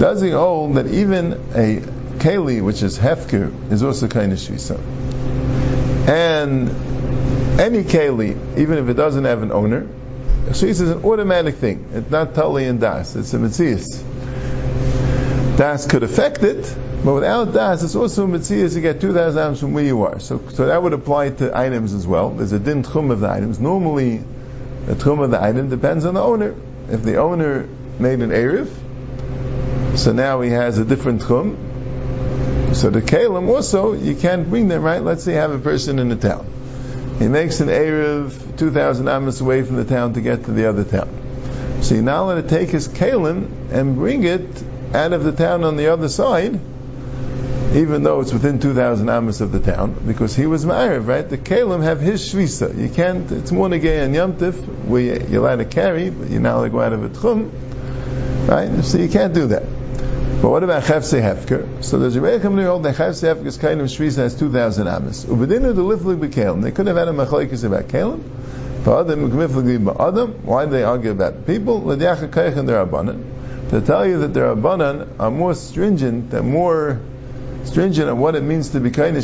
Does 0.00 0.22
he 0.22 0.30
hold 0.30 0.76
that 0.76 0.86
even 0.86 1.34
a 1.54 1.80
keli, 2.20 2.62
which 2.64 2.82
is 2.82 2.98
hefker, 2.98 3.70
is 3.70 3.82
also 3.82 4.08
kind 4.08 4.32
of 4.32 4.38
shvisa? 4.38 4.78
And 6.08 6.70
any 7.60 7.82
keli, 7.82 8.58
even 8.58 8.78
if 8.78 8.88
it 8.88 8.94
doesn't 8.94 9.24
have 9.24 9.42
an 9.42 9.52
owner, 9.52 9.86
shvisa 10.46 10.64
is 10.64 10.80
an 10.80 11.04
automatic 11.04 11.56
thing. 11.56 11.86
It's 11.92 12.10
not 12.10 12.32
tali 12.32 12.64
and 12.64 12.80
das. 12.80 13.14
It's 13.14 13.34
a 13.34 13.38
mitzias. 13.38 14.02
Das 15.58 15.86
could 15.86 16.02
affect 16.02 16.42
it, 16.44 16.64
but 17.04 17.12
without 17.12 17.52
das, 17.52 17.82
it's 17.82 17.94
also 17.94 18.24
a 18.24 18.26
mitzvah 18.26 18.70
to 18.70 18.80
get 18.80 18.98
2,000 18.98 19.38
items 19.38 19.60
from 19.60 19.74
where 19.74 19.84
you 19.84 20.04
are. 20.04 20.20
So, 20.20 20.40
so 20.54 20.66
that 20.66 20.82
would 20.82 20.94
apply 20.94 21.30
to 21.30 21.54
items 21.54 21.92
as 21.92 22.06
well. 22.06 22.30
There's 22.30 22.52
a 22.52 22.58
din 22.58 22.82
tchum 22.82 23.10
of 23.10 23.20
the 23.20 23.28
items. 23.28 23.60
Normally, 23.60 24.22
the 24.86 24.94
tchum 24.94 25.22
of 25.22 25.30
the 25.30 25.42
item 25.42 25.68
depends 25.68 26.06
on 26.06 26.14
the 26.14 26.22
owner. 26.22 26.54
If 26.88 27.02
the 27.02 27.16
owner 27.16 27.68
made 27.98 28.20
an 28.20 28.30
Erev, 28.30 29.98
so 29.98 30.12
now 30.12 30.40
he 30.40 30.50
has 30.50 30.78
a 30.78 30.84
different 30.86 31.20
tchum. 31.20 32.74
So 32.74 32.88
the 32.88 33.02
kalim 33.02 33.48
also, 33.48 33.92
you 33.92 34.16
can't 34.16 34.48
bring 34.48 34.68
them, 34.68 34.82
right? 34.82 35.02
Let's 35.02 35.24
say 35.24 35.32
you 35.32 35.38
have 35.38 35.52
a 35.52 35.58
person 35.58 35.98
in 35.98 36.08
the 36.08 36.16
town. 36.16 36.46
He 37.18 37.28
makes 37.28 37.60
an 37.60 37.68
Erev 37.68 38.56
2,000 38.56 39.08
amos 39.08 39.42
away 39.42 39.62
from 39.62 39.76
the 39.76 39.84
town 39.84 40.14
to 40.14 40.22
get 40.22 40.46
to 40.46 40.52
the 40.52 40.70
other 40.70 40.84
town. 40.84 41.82
So 41.82 41.96
you're 41.96 42.02
not 42.02 42.22
allowed 42.22 42.42
to 42.42 42.48
take 42.48 42.70
his 42.70 42.88
kalim 42.88 43.70
and 43.70 43.94
bring 43.94 44.24
it 44.24 44.62
out 44.94 45.12
of 45.12 45.22
the 45.22 45.32
town 45.32 45.64
on 45.64 45.76
the 45.76 45.88
other 45.88 46.08
side, 46.08 46.58
even 47.74 48.04
though 48.04 48.20
it's 48.20 48.32
within 48.32 48.60
2,000 48.60 49.08
amos 49.08 49.40
of 49.40 49.50
the 49.50 49.58
town, 49.58 49.96
because 50.06 50.36
he 50.36 50.46
was 50.46 50.64
married, 50.64 51.00
right? 51.00 51.28
The 51.28 51.38
Kalim 51.38 51.82
have 51.82 52.00
his 52.00 52.22
shvisa. 52.32 52.76
You 52.78 52.88
can't, 52.88 53.30
it's 53.32 53.50
more 53.50 53.68
negay 53.68 54.04
and 54.04 54.14
yamtif, 54.14 54.54
where 54.84 55.00
you're 55.00 55.40
allowed 55.40 55.56
to 55.56 55.64
carry, 55.64 56.10
but 56.10 56.30
you're 56.30 56.40
not 56.40 56.54
allowed 56.56 56.64
to 56.64 56.70
go 56.70 56.80
out 56.80 56.92
of 56.92 57.04
a 57.04 57.08
tchum, 57.08 57.50
right? 58.48 58.84
So 58.84 58.98
you 58.98 59.08
can't 59.08 59.34
do 59.34 59.48
that. 59.48 59.64
But 60.40 60.50
what 60.50 60.62
about 60.62 60.84
Chefse 60.84 61.20
Hefker? 61.20 61.82
So 61.82 61.98
there's 61.98 62.16
a 62.16 62.20
Rechem 62.20 62.62
hold 62.64 62.84
that 62.84 62.94
Chefse 62.94 63.34
Hefker's 63.34 63.56
kind 63.58 63.80
of 63.80 63.88
shvisa 63.88 64.18
has 64.18 64.38
2,000 64.38 64.86
amos. 64.86 65.24
Ubedinu 65.24 65.74
the 65.74 65.82
liflig 65.82 66.18
bekalim. 66.20 66.62
They 66.62 66.70
could 66.70 66.86
have 66.86 66.96
had 66.96 67.08
a 67.08 67.12
machlekes 67.12 67.64
about 67.64 67.88
kalim. 67.88 68.22
Why 68.84 70.64
do 70.66 70.70
they 70.70 70.82
argue 70.82 71.10
about 71.10 71.46
people? 71.46 71.80
Their 71.80 72.14
to 72.14 73.80
tell 73.80 74.06
you 74.06 74.18
that 74.18 74.34
the 74.34 74.40
Rabbanan 74.40 75.08
are 75.18 75.30
more 75.30 75.54
stringent, 75.54 76.30
they're 76.30 76.42
more 76.42 77.00
stringent 77.64 78.08
on 78.08 78.18
what 78.18 78.34
it 78.34 78.42
means 78.42 78.70
to 78.70 78.80
be 78.80 78.90
kind. 78.90 79.14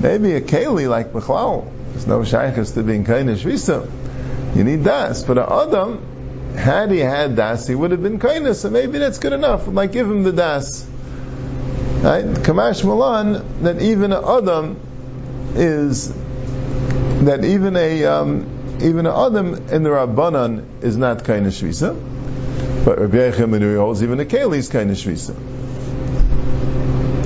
Maybe 0.00 0.34
a 0.34 0.40
keli 0.40 0.88
like 0.88 1.12
Bechlal. 1.12 1.72
There's 1.90 2.06
no 2.06 2.22
shaykhs 2.22 2.70
to 2.72 2.82
being 2.82 3.04
kind 3.04 3.30
of. 3.30 3.42
You 3.44 4.64
need 4.64 4.84
das. 4.84 5.24
But 5.24 5.38
a 5.38 5.52
Adam, 5.52 6.54
had 6.56 6.90
he 6.90 6.98
had 6.98 7.36
das, 7.36 7.66
he 7.66 7.74
would 7.74 7.90
have 7.90 8.02
been 8.02 8.18
kind 8.18 8.54
so 8.56 8.70
maybe 8.70 8.98
that's 8.98 9.18
good 9.18 9.32
enough. 9.32 9.66
Like 9.66 9.92
give 9.92 10.08
him 10.08 10.22
the 10.22 10.32
das. 10.32 10.88
Right? 12.02 12.24
Kamash 12.24 12.84
Malan, 12.84 13.62
that 13.64 13.82
even 13.82 14.12
a 14.12 14.38
Adam 14.38 14.78
is, 15.56 16.12
that 17.24 17.44
even 17.44 17.76
a, 17.76 18.04
um, 18.04 18.78
even 18.80 19.06
an 19.06 19.12
Adam 19.12 19.54
in 19.68 19.82
the 19.82 19.90
Rabbanan 19.90 20.84
is 20.84 20.96
not 20.96 21.24
kind 21.24 21.46
of 21.46 21.52
but 22.84 22.98
Rabbi 22.98 23.30
holds 23.30 24.02
even 24.02 24.20
a 24.20 24.24
Keli 24.24 24.58
is 24.58 24.68
kind 24.68 24.90
of 24.90 24.96
Shvisa. 24.96 25.34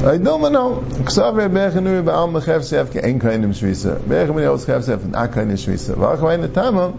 I 0.04 0.18
don't 0.18 0.52
know. 0.52 0.82
Ksav 1.04 1.36
Rabbi 1.36 1.54
Ba'al 1.54 2.64
Sef 2.64 2.92
kind 2.92 3.44
of 3.44 3.50
Shvisa. 3.52 4.00
Rabbi 4.08 4.44
holds 4.44 4.64
Sef 4.64 5.04
not 5.04 5.32
kind 5.32 5.52
of 5.52 5.58
Shvisa. 5.58 5.94
V'achvayin 5.94 6.52
Tama, 6.52 6.92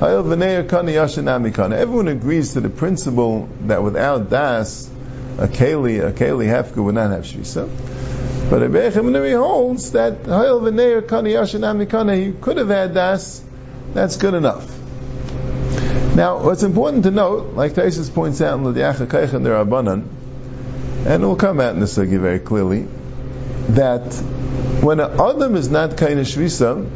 Hayel 0.00 0.24
V'neir 0.24 0.68
Kani 0.68 0.92
Yashanami 0.92 1.54
Kana. 1.54 1.76
Everyone 1.76 2.08
agrees 2.08 2.52
to 2.52 2.60
the 2.60 2.68
principle 2.68 3.48
that 3.62 3.82
without 3.82 4.28
Das, 4.28 4.90
a 5.38 5.48
Keli, 5.48 6.06
a 6.06 6.12
Keli 6.12 6.46
Hefka 6.46 6.84
would 6.84 6.94
not 6.94 7.10
have 7.10 7.24
Shvisa. 7.24 7.68
But 8.50 8.60
Rabbi 8.60 8.90
Yechim 8.90 9.38
holds 9.38 9.92
that 9.92 10.24
Hayel 10.24 10.60
V'neir 10.60 11.00
Kani 11.00 11.32
Yashanami 11.32 11.88
Kana, 11.88 12.16
he 12.16 12.32
could 12.32 12.58
have 12.58 12.68
had 12.68 12.92
Das, 12.92 13.42
that's 13.94 14.16
good 14.16 14.34
enough. 14.34 14.81
Now, 16.14 16.44
what's 16.44 16.62
important 16.62 17.04
to 17.04 17.10
note, 17.10 17.54
like 17.54 17.72
Taisus 17.72 18.12
points 18.12 18.42
out 18.42 18.58
in 18.58 18.64
the 18.64 18.72
Kaich 18.72 19.32
and 19.32 19.46
the 19.46 19.50
Rabbanan, 19.50 20.06
and 21.06 21.22
it 21.22 21.26
will 21.26 21.36
come 21.36 21.58
out 21.58 21.72
in 21.72 21.80
the 21.80 21.86
Sugi 21.86 22.20
very 22.20 22.38
clearly, 22.38 22.86
that 23.70 24.12
when 24.82 25.00
an 25.00 25.18
Adam 25.18 25.56
is 25.56 25.70
not 25.70 25.96
kind 25.96 26.20
Shvisa, 26.20 26.86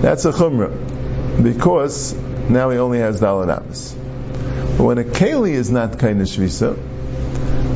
that's 0.00 0.24
a 0.24 0.32
Chumrah, 0.32 1.42
because 1.42 2.14
now 2.48 2.70
he 2.70 2.78
only 2.78 3.00
has 3.00 3.20
Dalanamis. 3.20 3.94
But 4.78 4.84
when 4.84 4.96
a 4.96 5.04
Keli 5.04 5.52
is 5.52 5.70
not 5.70 5.98
kind 5.98 6.18
Shvisa, 6.22 6.78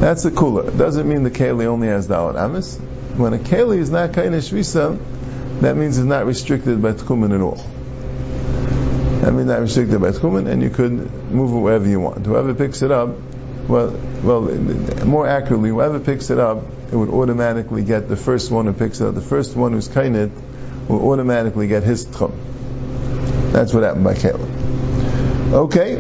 that's 0.01 0.25
a 0.25 0.31
Kula. 0.31 0.69
It 0.69 0.79
doesn't 0.79 1.07
mean 1.07 1.25
the 1.25 1.31
Keli 1.31 1.67
only 1.67 1.89
has 1.89 2.09
Dalanamis. 2.09 2.81
When 3.17 3.35
a 3.35 3.39
Keli 3.39 3.77
is 3.77 3.91
not 3.91 4.15
kind 4.15 4.35
Shvisa, 4.35 4.99
that 5.61 5.77
means 5.77 5.99
it's 5.99 6.07
not 6.07 6.25
restricted 6.25 6.81
by 6.81 6.93
Tchumen 6.93 7.35
at 7.35 7.43
all. 7.43 7.63
I 9.25 9.31
mean, 9.31 9.47
not 9.47 9.61
restricted 9.61 10.03
by 10.03 10.11
Tchumen, 10.11 10.47
and 10.49 10.63
you 10.63 10.69
could 10.69 10.93
move 11.31 11.55
it 11.55 11.59
wherever 11.59 11.89
you 11.89 11.99
want. 11.99 12.27
Whoever 12.27 12.53
picks 12.53 12.83
it 12.83 12.91
up, 12.91 13.09
well, 13.69 13.99
well, 14.23 14.43
more 14.43 15.27
accurately, 15.27 15.71
whoever 15.71 15.99
picks 15.99 16.29
it 16.29 16.39
up, 16.39 16.63
it 16.93 16.97
would 16.97 17.09
automatically 17.09 17.85
get 17.85 18.07
the 18.07 18.17
first 18.17 18.51
one 18.51 18.67
who 18.67 18.75
picks 18.75 19.01
it 19.01 19.07
up. 19.07 19.15
The 19.15 19.23
first 19.23 19.57
one 19.57 19.73
who's 19.73 19.89
kainit 19.89 20.31
will 20.89 21.11
automatically 21.11 21.69
get 21.69 21.85
his 21.85 22.05
tchum. 22.05 22.33
That's 23.53 23.73
what 23.73 23.83
happened 23.83 24.05
by 24.05 24.15
Caleb. 24.15 24.51
Okay. 25.55 25.97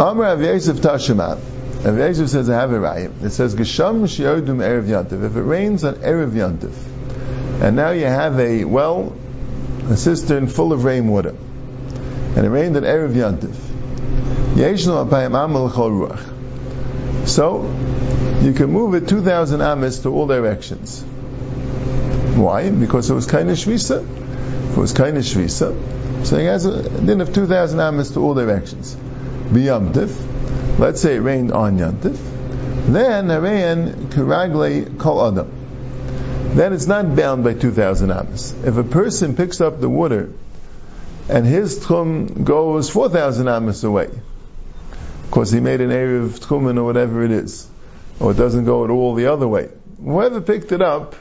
Amr 0.00 0.22
Rav 0.22 0.42
Yosef 0.42 0.78
Tashimat. 0.78 1.38
Rav 1.84 2.28
says, 2.28 2.50
I 2.50 2.54
have 2.54 2.72
a 2.72 2.78
rayim. 2.78 3.22
It 3.22 3.30
says, 3.30 3.54
Gesham 3.54 4.02
Shiodum 4.02 4.58
Erev 4.58 4.86
Yantiv. 4.88 5.22
If 5.22 5.36
it 5.36 5.42
rains 5.42 5.84
on 5.84 5.94
Erev 5.96 6.32
Yantiv, 6.32 6.74
and 7.62 7.76
now 7.76 7.90
you 7.90 8.06
have 8.06 8.40
a 8.40 8.64
well 8.64 9.14
a 9.88 9.96
cistern 9.96 10.46
full 10.46 10.72
of 10.72 10.84
rainwater, 10.84 11.34
and 12.36 12.44
it 12.44 12.50
rained 12.50 12.76
at 12.76 12.82
Erev 12.82 13.14
Yantiv. 13.14 13.54
So, 17.26 17.62
you 18.42 18.52
can 18.52 18.70
move 18.70 18.94
it 18.94 19.08
2,000 19.08 19.62
amas 19.62 20.00
to 20.00 20.10
all 20.10 20.26
directions. 20.26 21.02
Why? 21.02 22.70
Because 22.70 23.08
it 23.10 23.14
was 23.14 23.26
kind 23.26 23.50
of 23.50 23.56
shvisa. 23.56 24.02
If 24.70 24.76
it 24.76 24.80
was 24.80 24.92
kind 24.92 25.16
of 25.16 25.24
shvisa, 25.24 26.26
so 26.26 26.36
it 26.36 26.44
has 26.44 26.66
a 26.66 26.88
din 27.00 27.20
of 27.20 27.32
2,000 27.32 27.80
amas 27.80 28.10
to 28.10 28.20
all 28.20 28.34
directions. 28.34 28.94
Biyamtiv, 28.94 30.78
let's 30.78 31.00
say 31.00 31.16
it 31.16 31.20
rained 31.20 31.52
on 31.52 31.78
Yantiv, 31.78 32.18
then 32.92 33.30
it 33.30 33.38
ran 33.38 34.08
karagle 34.10 34.98
kol 34.98 35.26
adam 35.26 35.57
then 36.56 36.72
it's 36.72 36.86
not 36.86 37.14
bound 37.14 37.44
by 37.44 37.54
2,000 37.54 38.10
amas. 38.10 38.52
If 38.64 38.76
a 38.76 38.84
person 38.84 39.36
picks 39.36 39.60
up 39.60 39.80
the 39.80 39.88
water 39.88 40.32
and 41.28 41.46
his 41.46 41.78
tchum 41.80 42.44
goes 42.44 42.88
4,000 42.90 43.48
amas 43.48 43.84
away, 43.84 44.10
because 45.28 45.50
he 45.52 45.60
made 45.60 45.80
an 45.80 45.92
area 45.92 46.22
of 46.22 46.40
tchumen 46.40 46.78
or 46.78 46.84
whatever 46.84 47.22
it 47.22 47.30
is, 47.30 47.68
or 48.18 48.30
it 48.30 48.36
doesn't 48.36 48.64
go 48.64 48.84
at 48.84 48.90
all 48.90 49.14
the 49.14 49.26
other 49.26 49.46
way. 49.46 49.68
Whoever 50.02 50.40
picked 50.40 50.72
it 50.72 50.80
up, 50.80 51.14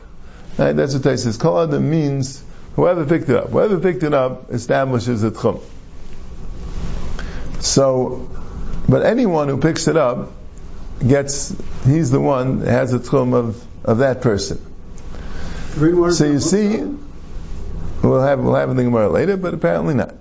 right, 0.58 0.74
that's 0.74 0.94
what 0.94 1.04
they 1.04 1.18
says. 1.18 1.38
Kol 1.38 1.68
means 1.68 2.44
whoever 2.76 3.06
picked 3.06 3.30
it 3.30 3.36
up. 3.36 3.50
Whoever 3.50 3.80
picked 3.80 4.04
it 4.04 4.14
up 4.14 4.52
establishes 4.52 5.24
a 5.24 5.32
tchum. 5.32 5.62
So, 7.60 8.30
but 8.88 9.06
anyone 9.06 9.50
who 9.50 9.58
picks 9.58 9.88
it 9.88 9.98
up 9.98 10.32
gets, 11.06 11.54
he's 11.86 12.12
the 12.12 12.22
one 12.22 12.60
that 12.60 12.72
has 12.72 12.94
a 12.94 13.00
tchum 13.00 13.34
of, 13.34 13.64
of 13.84 13.98
that 13.98 14.22
person. 14.22 14.64
So 16.12 16.26
you 16.26 16.40
see, 16.40 16.78
we'll 18.02 18.22
have 18.22 18.40
we'll 18.40 18.56
have 18.56 18.76
the 18.76 18.84
Gemara 18.84 19.10
later, 19.10 19.38
but 19.38 19.54
apparently 19.54 19.94
not. 19.94 20.16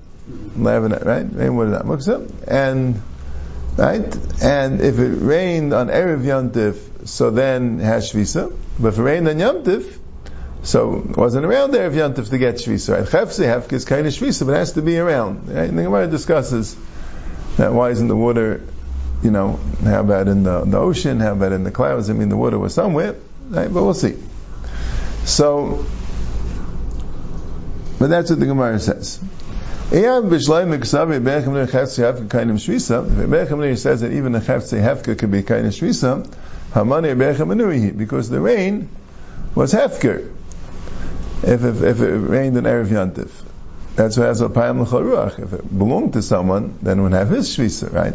right? 0.57 1.27
Rain 1.33 1.57
water 1.57 1.71
not 1.71 1.85
muksa, 1.85 2.31
and 2.47 3.01
right, 3.79 4.43
and 4.43 4.81
if 4.83 4.99
it 4.99 5.17
rained 5.17 5.73
on 5.73 5.89
erev 5.89 6.23
yantif, 6.23 7.09
so 7.09 7.31
then 7.31 7.81
it 7.81 7.85
has 7.85 8.13
shvisa. 8.13 8.55
But 8.79 8.89
if 8.89 8.99
it 8.99 9.03
rained 9.03 9.29
on 9.29 9.37
yantif, 9.37 9.99
so 10.63 10.97
it 11.09 11.17
wasn't 11.17 11.47
around 11.47 11.71
there 11.71 11.87
if 11.87 11.95
yantif 11.95 12.29
to 12.29 12.39
get 12.39 12.57
shvisa. 12.57 12.99
Right? 12.99 13.05
Hefka 13.09 13.73
is 13.73 13.87
kind 13.87 14.07
of 14.07 14.13
shvisa, 14.13 14.45
but 14.45 14.53
it 14.53 14.59
has 14.59 14.73
to 14.73 14.83
be 14.83 14.99
around. 14.99 15.49
Right? 15.49 15.71
And 15.71 15.79
the 15.79 15.85
Gemara 15.85 16.07
discusses 16.07 16.77
that 17.57 17.73
why 17.73 17.91
isn't 17.91 18.09
the 18.09 18.17
water, 18.17 18.63
you 19.23 19.31
know, 19.31 19.59
how 19.83 20.01
about 20.01 20.29
in 20.29 20.43
the, 20.43 20.65
the 20.65 20.77
ocean? 20.77 21.21
How 21.21 21.33
about 21.33 21.53
in 21.53 21.65
the 21.65 21.71
clouds? 21.71 22.11
I 22.11 22.13
mean, 22.13 22.29
the 22.29 22.37
water 22.37 22.59
was 22.59 22.75
somewhere, 22.75 23.15
right? 23.49 23.73
But 23.73 23.83
we'll 23.83 23.95
see. 23.95 24.17
So, 25.27 25.85
but 27.99 28.07
that's 28.09 28.31
what 28.31 28.39
the 28.39 28.47
Gemara 28.47 28.79
says. 28.79 29.19
Eyav 29.91 30.29
b'shleim 30.29 30.73
says 33.77 34.01
that 34.01 34.13
even 34.13 34.35
a 34.37 34.41
chavtzi 34.41 34.81
hafka 34.81 35.19
could 35.19 35.33
be 35.33 35.43
kainim 35.43 35.67
shvisa. 35.67 36.33
Hamani 36.73 37.99
because 37.99 38.29
the 38.29 38.41
rain 38.41 38.89
was 39.57 39.75
hefker. 39.75 40.33
If, 41.43 41.65
if, 41.65 41.83
if 41.83 42.01
it 42.01 42.19
rained 42.19 42.57
in 42.57 42.65
erev 42.65 42.87
yantif, 42.87 43.31
that's 43.97 44.17
what 44.17 44.29
has 44.29 44.41
a 44.41 44.49
payam 44.49 44.81
l'charuach. 44.81 45.41
If 45.41 45.53
it 45.55 45.77
belonged 45.77 46.13
to 46.13 46.23
someone, 46.23 46.79
then 46.83 47.01
it 47.01 47.03
would 47.03 47.13
have 47.13 47.31
his 47.31 47.49
shvisa, 47.49 47.93
right? 47.93 48.15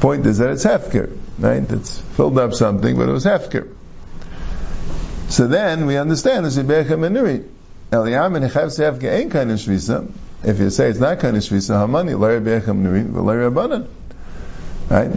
Point 0.00 0.24
is 0.26 0.38
that 0.38 0.50
it's 0.50 0.64
hefker, 0.64 1.16
right? 1.40 1.68
It's 1.68 1.98
filled 1.98 2.38
up 2.38 2.54
something, 2.54 2.96
but 2.96 3.08
it 3.08 3.12
was 3.12 3.24
hefker. 3.24 3.74
So 5.28 5.46
then 5.46 5.86
we 5.86 5.96
understand 5.96 6.46
this 6.46 6.56
is 6.56 6.64
be'echem 6.64 7.00
anuihi. 7.00 7.46
Eliyam 7.90 8.36
and 8.36 8.50
chavtzi 8.50 8.90
hafka 8.90 9.10
ain't 9.10 9.32
kainim 9.32 9.54
shvisa 9.54 10.10
if 10.44 10.60
you 10.60 10.70
say 10.70 10.88
it's 10.88 11.00
not 11.00 11.22
of 11.24 11.34
shvisa 11.34 11.86
hamani, 11.86 12.18
l'rei 12.18 12.38
be'echem 12.38 12.82
nuri, 12.82 13.04
v'l'rei 13.04 13.50
abanan. 13.50 13.88
Right? 14.88 15.10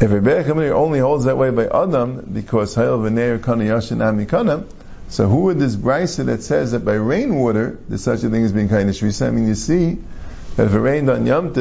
If 0.00 0.12
Rebbe 0.12 0.44
Nuri 0.44 0.70
only 0.70 1.00
holds 1.00 1.24
that 1.24 1.36
way 1.36 1.50
by 1.50 1.66
Adam, 1.66 2.30
because 2.32 2.76
Hayel 2.76 3.00
v'neir 3.00 3.42
kana 3.42 3.64
yashin 3.64 3.98
amikana, 3.98 4.64
so 5.08 5.28
who 5.28 5.42
would 5.42 5.58
this 5.58 5.74
brisa 5.74 6.26
that 6.26 6.42
says 6.42 6.72
that 6.72 6.84
by 6.84 6.94
rainwater, 6.94 7.78
there's 7.88 8.04
such 8.04 8.22
a 8.22 8.30
thing 8.30 8.44
as 8.44 8.52
being 8.52 8.68
kind 8.68 8.88
of 8.88 8.94
shvisa? 8.94 9.26
I 9.26 9.30
mean, 9.30 9.48
you 9.48 9.56
see 9.56 9.98
that 10.54 10.66
if 10.66 10.72
it 10.72 10.78
rained 10.78 11.10
on 11.10 11.26
Yom 11.26 11.52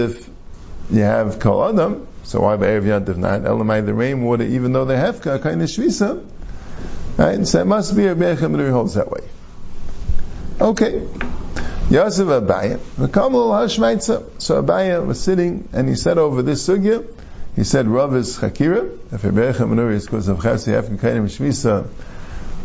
you 0.92 1.02
have 1.02 1.40
Kol 1.40 1.68
Adam, 1.68 2.08
so 2.24 2.42
why 2.42 2.58
by 2.58 2.68
Erev 2.68 2.86
Yom 2.86 3.22
not? 3.22 3.42
Elamai, 3.42 3.84
the 3.84 3.94
rainwater, 3.94 4.44
even 4.44 4.72
though 4.72 4.86
they 4.86 4.98
have 4.98 5.20
kind 5.22 5.36
of 5.36 5.68
shvisa, 5.68 6.24
right? 7.18 7.46
So 7.48 7.62
it 7.62 7.66
must 7.66 7.96
be 7.96 8.06
a 8.06 8.14
Rebbe 8.14 8.36
Nuri 8.36 8.72
holds 8.72 8.94
that 8.96 9.10
way. 9.12 9.22
Okay. 10.60 11.08
Yosef 11.90 12.28
Abaya, 12.28 12.80
So 14.42 14.64
Abaya 14.64 15.06
was 15.06 15.20
sitting 15.22 15.70
and 15.72 15.88
he 15.88 15.96
said 15.96 16.18
over 16.18 16.42
this 16.42 16.68
sugya, 16.68 17.06
he 17.56 17.64
said 17.64 17.88
Rav 17.88 18.16
is 18.16 18.38
Chakira, 18.38 18.98
if 19.12 19.22
Rebbecha 19.22 19.68
Menuri 19.68 19.94
is 19.94 20.06
because 20.06 20.28
of 20.28 20.40
Chasi 20.40 20.80
Afkin 20.80 21.00
Kainim 21.00 21.26
Shvisa, 21.26 21.88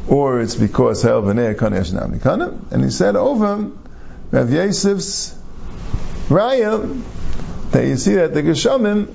or 0.09 0.41
it's 0.41 0.55
because 0.55 1.03
Hel 1.03 1.23
V'nei 1.23 1.57
Kana 1.57 1.77
Yashnam 1.77 2.73
and 2.73 2.85
he 2.85 2.91
said 2.91 3.17
over 3.17 3.71
Rav 4.33 4.51
Yosef's 4.51 5.39
Raya, 6.29 7.03
that 7.71 7.87
you 7.87 7.97
see 7.97 8.17
that 8.17 8.35
the 8.35 8.43
Geshamim, 8.43 9.15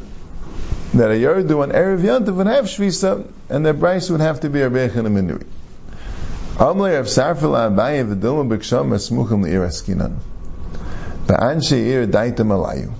that 0.93 1.11
a 1.11 1.13
Yerdu 1.13 1.63
and 1.63 1.73
Erev 1.73 2.01
Yantav 2.01 2.35
would 2.35 2.47
have 2.47 2.65
Shvisa, 2.65 3.27
and 3.49 3.65
their 3.65 3.73
price 3.73 4.09
would 4.09 4.21
have 4.21 4.39
to 4.41 4.49
be 4.49 4.59
Rebbecha 4.59 5.03
Menuri. 5.05 5.45
Amle 6.55 6.99
of 6.99 7.05
Sarfil 7.05 7.53
Abaye 7.53 8.03
v'dilma 8.07 8.47
b'ksham 8.47 8.89
esmuchim 8.89 9.43
le'iraskinan. 9.45 10.15
Ba'an 11.27 11.61
she'ir 11.67 12.07
daitem 12.07 12.47
alayu. 12.47 12.93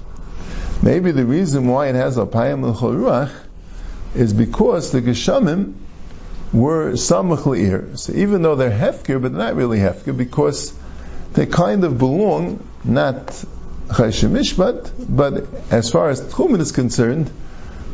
Maybe 0.84 1.12
the 1.12 1.26
reason 1.26 1.68
why 1.68 1.88
it 1.88 1.96
has 1.96 2.18
a 2.18 2.26
payam 2.26 2.64
l'choruach 2.64 3.32
is 4.14 4.34
because 4.34 4.92
the 4.92 5.02
geshamim 5.02 5.74
were 6.54 6.92
samach 6.92 7.44
le'ir. 7.44 7.98
So 7.98 8.14
even 8.14 8.42
though 8.42 8.56
they're 8.56 8.70
hefker, 8.70 9.22
but 9.22 9.32
not 9.32 9.56
really 9.56 9.80
hefker 9.80 10.16
because 10.16 10.74
they 11.34 11.46
kind 11.46 11.84
of 11.84 11.98
belong, 11.98 12.64
not 12.84 13.28
chayshemishpat, 13.88 14.92
but 15.10 15.48
as 15.72 15.90
far 15.90 16.10
as 16.10 16.22
tchumen 16.22 16.60
is 16.60 16.72
concerned, 16.72 17.32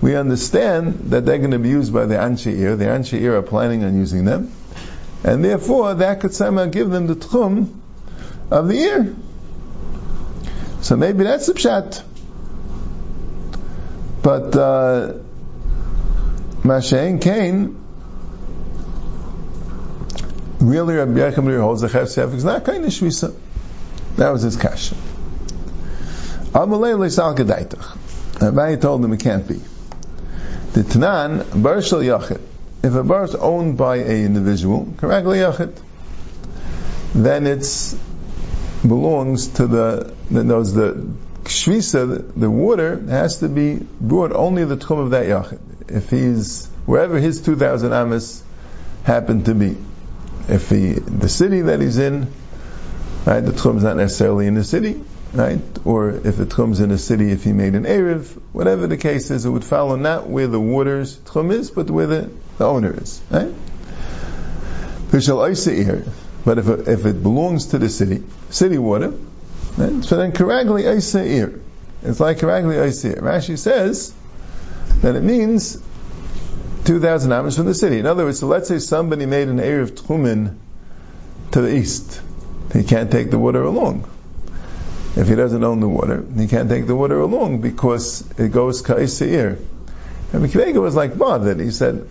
we 0.04 0.18
understand 0.18 1.12
that 1.12 1.26
they're 1.26 1.38
going 1.38 1.52
to 1.52 1.60
be 1.60 1.70
used 1.70 1.94
by 1.94 2.06
the 2.06 2.16
Anshe 2.16 2.52
Ir. 2.52 2.76
The 2.76 2.84
Anshe 2.86 3.22
Ir 3.22 3.38
are 3.38 3.42
planning 3.42 3.86
on 3.86 3.96
using 3.96 4.26
them 4.26 4.52
and 5.24 5.46
therefore 5.46 5.94
that 5.94 6.20
could 6.20 6.34
somehow 6.34 6.66
give 6.66 6.89
them 6.89 7.08
the 7.08 7.16
tchum 7.16 7.74
of 8.52 8.68
the 8.68 8.76
ear. 8.76 9.16
So 10.82 10.98
maybe 10.98 11.24
that's 11.24 11.48
the 11.48 11.54
pshat. 11.54 12.04
But 14.22 14.56
uh, 14.58 15.13
Mashain 16.63 17.22
Cain 17.22 17.80
really 20.60 20.96
Rabbi 20.96 21.12
Yechim 21.12 21.62
holds 21.62 21.80
the 21.80 21.88
Chef 21.88 22.34
is 22.34 22.44
not 22.44 22.66
kind 22.66 22.84
of 22.84 22.92
shvisa. 22.92 23.34
That 24.18 24.32
was 24.32 24.42
his 24.42 24.58
kasha. 24.58 24.96
Amalei 26.52 26.98
leisal 26.98 27.38
gedaitach. 27.38 28.42
Rabbi 28.42 28.76
told 28.76 29.06
him 29.06 29.13
it 29.13 29.22
can't 29.22 29.48
be. 29.48 29.62
The 30.74 30.82
Tanan, 30.82 31.44
Barshal 31.44 32.04
Yachid 32.04 32.42
if 32.84 32.94
a 32.96 33.04
bar 33.04 33.24
is 33.24 33.34
owned 33.34 33.78
by 33.78 33.96
a 33.96 34.26
individual, 34.26 34.94
correctly 34.98 35.38
yachid, 35.40 35.74
then 37.16 37.48
it 37.48 37.66
belongs 38.82 39.48
to 39.48 39.68
the, 39.68 40.14
knows 40.30 40.74
the 40.74 41.08
shvisa, 41.44 42.34
the 42.36 42.50
water 42.50 43.00
has 43.08 43.40
to 43.40 43.48
be 43.48 43.76
brought 44.02 44.34
only 44.34 44.66
the 44.66 44.76
tchum 44.76 45.00
of 45.00 45.12
that 45.12 45.28
yachid. 45.28 45.60
If 45.88 46.10
he's, 46.10 46.68
wherever 46.86 47.18
his 47.18 47.42
2,000 47.42 47.94
amas 47.94 48.44
happen 49.04 49.46
to 49.46 49.56
be. 49.56 49.78
If 50.50 50.70
he, 50.70 50.94
the 50.94 51.30
city 51.30 51.62
that 51.62 51.80
he's 51.80 51.98
in, 51.98 52.28
right, 53.26 53.40
the 53.40 53.54
tchum 53.54 53.78
is 53.78 53.84
not 53.84 53.96
necessarily 53.96 54.48
in 54.48 54.56
the 54.56 54.66
city, 54.66 55.02
right? 55.34 55.60
Or 55.84 56.12
if 56.12 56.39
it 56.39 56.50
comes 56.52 56.80
in 56.80 56.91
a 56.91 56.98
city, 56.98 57.32
if 57.32 57.43
he 57.43 57.54
made 57.54 57.76
an 57.76 57.84
Erev, 57.84 58.26
whatever 58.52 58.88
the 58.88 58.98
case 58.98 59.32
is, 59.32 59.46
it 59.46 59.50
would 59.50 59.65
follow 59.65 59.96
not 59.96 60.28
where 60.28 60.48
the 60.48 60.60
water's 60.60 61.17
tchum 61.17 61.52
is, 61.52 61.72
but 61.72 61.89
where 61.89 62.08
the, 62.08 62.32
the 62.58 62.65
owner 62.65 62.93
is, 62.96 63.22
right? 63.30 63.54
But 66.46 66.58
if 66.58 66.67
it, 66.67 66.88
if 66.88 67.06
it 67.06 67.24
belongs 67.24 67.67
to 67.67 67.80
the 67.80 67.89
city, 67.89 68.24
city 68.50 68.78
water, 68.78 69.13
right? 69.78 70.04
so 70.04 70.17
then 70.17 70.32
Karagli 70.32 70.84
Eir. 70.84 71.62
It's 72.04 72.19
like 72.19 72.39
Karagli 72.39 72.76
Eir. 72.76 73.22
Rashi 73.22 73.58
says 73.58 74.13
that 75.02 75.15
it 75.15 75.24
means 75.24 75.82
2,000 76.86 77.32
amos 77.32 77.56
from 77.56 77.65
the 77.65 77.74
city. 77.74 78.00
In 78.00 78.06
other 78.06 78.26
words, 78.26 78.39
so 78.39 78.48
let's 78.48 78.67
say 78.67 78.80
somebody 78.80 79.26
made 79.26 79.48
an 79.48 79.58
Erev 79.58 79.91
Tchumen 79.91 80.58
to 81.52 81.62
the 81.62 81.74
east. 81.74 82.22
He 82.74 82.84
can't 82.84 83.12
take 83.12 83.30
the 83.30 83.39
water 83.39 83.63
along 83.63 84.10
if 85.15 85.28
he 85.28 85.36
doesn't 85.36 85.63
own 85.63 85.80
the 85.80 85.88
water, 85.88 86.26
he 86.36 86.47
can't 86.47 86.69
take 86.69 86.88
the 86.88 86.95
water 86.95 87.19
along 87.19 87.62
because 87.62 88.30
it 88.38 88.52
goes 88.52 88.82
ka'isir. 88.82 89.60
And 90.32 90.43
Mikvega 90.43 90.82
was 90.82 90.95
like 90.95 91.17
bothered. 91.17 91.60
He 91.60 91.71
said, 91.71 92.08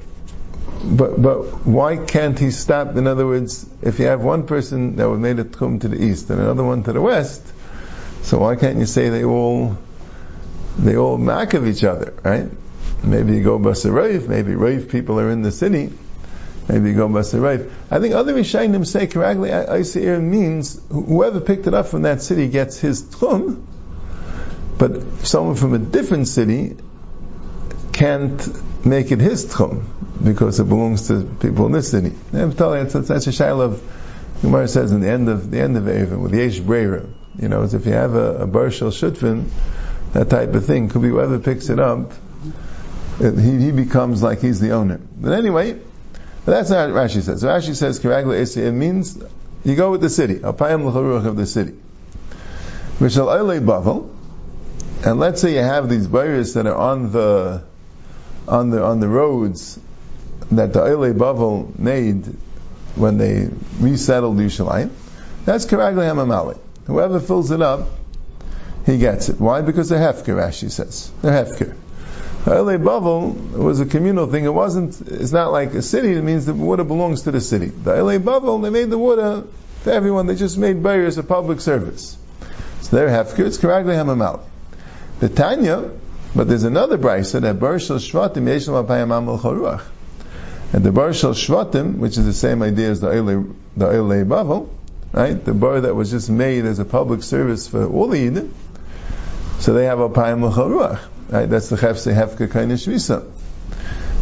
but, 0.84 1.20
but 1.20 1.66
why 1.66 1.96
can't 1.96 2.38
he 2.38 2.50
stop? 2.50 2.96
In 2.96 3.06
other 3.06 3.26
words, 3.26 3.66
if 3.82 3.98
you 3.98 4.06
have 4.06 4.22
one 4.22 4.46
person 4.46 4.96
that 4.96 5.08
would 5.08 5.20
made 5.20 5.38
a 5.38 5.44
tchum 5.44 5.80
to 5.80 5.88
the 5.88 6.02
east 6.02 6.30
and 6.30 6.40
another 6.40 6.64
one 6.64 6.84
to 6.84 6.92
the 6.92 7.00
west, 7.00 7.42
so 8.22 8.38
why 8.38 8.56
can't 8.56 8.78
you 8.78 8.86
say 8.86 9.08
they 9.08 9.24
all, 9.24 9.76
they 10.78 10.96
all 10.96 11.18
mack 11.18 11.54
of 11.54 11.66
each 11.66 11.82
other, 11.82 12.14
right? 12.22 12.48
Maybe 13.02 13.34
you 13.34 13.42
go 13.42 13.58
Basarayif, 13.58 14.28
maybe 14.28 14.52
Raif 14.52 14.88
people 14.90 15.18
are 15.18 15.30
in 15.30 15.42
the 15.42 15.50
city, 15.50 15.92
Maybe 16.68 16.92
go 16.92 17.08
Basarayv. 17.08 17.70
I 17.90 17.98
think 17.98 18.14
other 18.14 18.34
Rishayim 18.34 18.86
say 18.86 19.06
Karagli 19.06 19.50
Aisir 19.50 20.20
means 20.20 20.80
whoever 20.88 21.40
picked 21.40 21.66
it 21.66 21.74
up 21.74 21.86
from 21.86 22.02
that 22.02 22.22
city 22.22 22.48
gets 22.48 22.78
his 22.78 23.02
tchum, 23.02 23.64
but 24.78 25.02
someone 25.24 25.56
from 25.56 25.74
a 25.74 25.78
different 25.78 26.28
city 26.28 26.76
can't 27.92 28.86
make 28.86 29.10
it 29.10 29.20
his 29.20 29.46
tchum 29.46 29.84
because 30.22 30.60
it 30.60 30.68
belongs 30.68 31.08
to 31.08 31.24
people 31.40 31.66
in 31.66 31.72
this 31.72 31.90
city. 31.90 32.12
I'm 32.32 32.52
telling 32.52 32.84
you, 32.84 32.90
that's, 32.90 33.08
that's 33.08 33.26
a 33.26 33.30
shail 33.30 33.60
of 33.60 33.82
Gemara 34.40 34.68
says 34.68 34.92
in 34.92 35.00
the 35.00 35.08
end 35.08 35.28
of 35.28 35.50
the 35.50 35.60
end 35.60 35.76
of 35.76 35.84
Eivim 35.84 36.22
with 36.22 36.34
Yesh 36.34 36.60
Breira. 36.60 37.08
You 37.38 37.48
know, 37.48 37.62
as 37.62 37.74
if 37.74 37.86
you 37.86 37.92
have 37.92 38.14
a, 38.14 38.42
a 38.42 38.46
Barshal 38.46 38.90
Shutfin, 38.90 39.48
that 40.12 40.30
type 40.30 40.54
of 40.54 40.66
thing 40.66 40.88
could 40.88 41.02
be 41.02 41.08
whoever 41.08 41.38
picks 41.38 41.70
it 41.70 41.80
up. 41.80 42.12
It, 43.20 43.38
he, 43.38 43.58
he 43.58 43.72
becomes 43.72 44.22
like 44.22 44.40
he's 44.40 44.60
the 44.60 44.72
owner. 44.72 45.00
But 45.16 45.32
anyway, 45.32 45.80
but 46.44 46.52
that's 46.52 46.70
not 46.70 46.90
what 46.90 46.96
Rashi 46.96 47.22
says. 47.22 47.42
Rashi 47.42 47.74
says 47.74 48.00
Kiragla 48.00 48.40
Esiyah 48.40 48.72
means 48.72 49.18
you 49.64 49.76
go 49.76 49.90
with 49.90 50.00
the 50.00 50.10
city, 50.10 50.36
Apayim 50.36 50.84
L'charuach 50.84 51.26
of 51.26 51.36
the 51.36 51.46
city. 51.46 51.74
Mishal 52.98 53.28
Eile 53.28 53.64
Bavel, 53.64 54.08
and 55.04 55.18
let's 55.18 55.40
say 55.40 55.54
you 55.54 55.60
have 55.60 55.88
these 55.88 56.06
barriers 56.06 56.54
that 56.54 56.66
are 56.66 56.74
on 56.74 57.12
the 57.12 57.62
on 58.48 58.70
the 58.70 58.84
on 58.84 59.00
the 59.00 59.08
roads 59.08 59.78
that 60.50 60.72
the 60.72 60.80
Eile 60.80 61.12
Bavel 61.14 61.78
made 61.78 62.26
when 62.96 63.18
they 63.18 63.48
resettled 63.80 64.36
Yerushalayim. 64.36 64.90
That's 65.44 65.66
Kiragla 65.66 66.12
Hamamali. 66.12 66.58
Whoever 66.86 67.20
fills 67.20 67.50
it 67.50 67.62
up 67.62 67.88
he 68.86 68.98
gets 68.98 69.28
it. 69.28 69.40
Why? 69.40 69.62
Because 69.62 69.88
they're 69.88 70.12
hefker, 70.12 70.34
Rashi 70.34 70.70
says. 70.70 71.10
They're 71.22 71.44
hefker. 71.44 71.76
Elei 72.44 72.82
Bavel 72.82 73.52
was 73.52 73.78
a 73.78 73.86
communal 73.86 74.26
thing. 74.26 74.44
It 74.44 74.52
wasn't, 74.52 75.00
it's 75.00 75.30
not 75.30 75.52
like 75.52 75.74
a 75.74 75.82
city, 75.82 76.12
it 76.12 76.22
means 76.22 76.46
the 76.46 76.54
water 76.54 76.82
belongs 76.82 77.22
to 77.22 77.30
the 77.30 77.40
city. 77.40 77.66
The 77.66 77.92
Elei 77.92 78.18
Bavel, 78.18 78.62
they 78.62 78.70
made 78.70 78.90
the 78.90 78.98
water 78.98 79.44
for 79.82 79.90
everyone, 79.90 80.26
they 80.26 80.34
just 80.34 80.58
made 80.58 80.82
barriers 80.82 81.18
a 81.18 81.22
public 81.22 81.60
service. 81.60 82.16
So 82.80 82.96
they're 82.96 83.08
hefker, 83.08 83.46
it's 83.46 83.58
Karagli 83.58 83.94
Hamamal. 83.94 84.40
The 85.20 85.28
Tanya, 85.28 85.90
but 86.34 86.48
there's 86.48 86.64
another 86.64 86.98
brisa 86.98 87.40
that 87.42 87.60
Bar 87.60 87.74
Shvatim 87.74 88.44
Yeshlam 88.44 88.86
Apayam 88.86 89.16
Amal 89.16 89.38
Choruach. 89.38 89.84
And 90.72 90.84
the 90.84 90.90
Bar 90.90 91.12
Shel 91.12 91.34
Shvatim, 91.34 91.98
which 91.98 92.16
is 92.16 92.24
the 92.24 92.32
same 92.32 92.62
idea 92.62 92.90
as 92.90 93.00
the 93.00 93.08
Elei, 93.08 93.54
the 93.76 93.84
Bavel, 93.84 94.68
right? 95.12 95.44
The 95.44 95.54
bar 95.54 95.80
that 95.80 95.94
was 95.94 96.10
just 96.10 96.30
made 96.30 96.64
as 96.64 96.78
a 96.78 96.84
public 96.84 97.22
service 97.22 97.68
for 97.68 97.86
all 97.86 98.08
the 98.08 98.18
Yidden. 98.18 98.50
So 99.60 99.74
they 99.74 99.84
have 99.84 99.98
Apayam 99.98 100.50
Choruach. 100.52 101.00
Right? 101.32 101.46
That's 101.46 101.70
the 101.70 101.76
Chefse 101.76 102.14
Hefka 102.14 102.46
Kaina 102.46 102.74
Shvisa. 102.74 103.26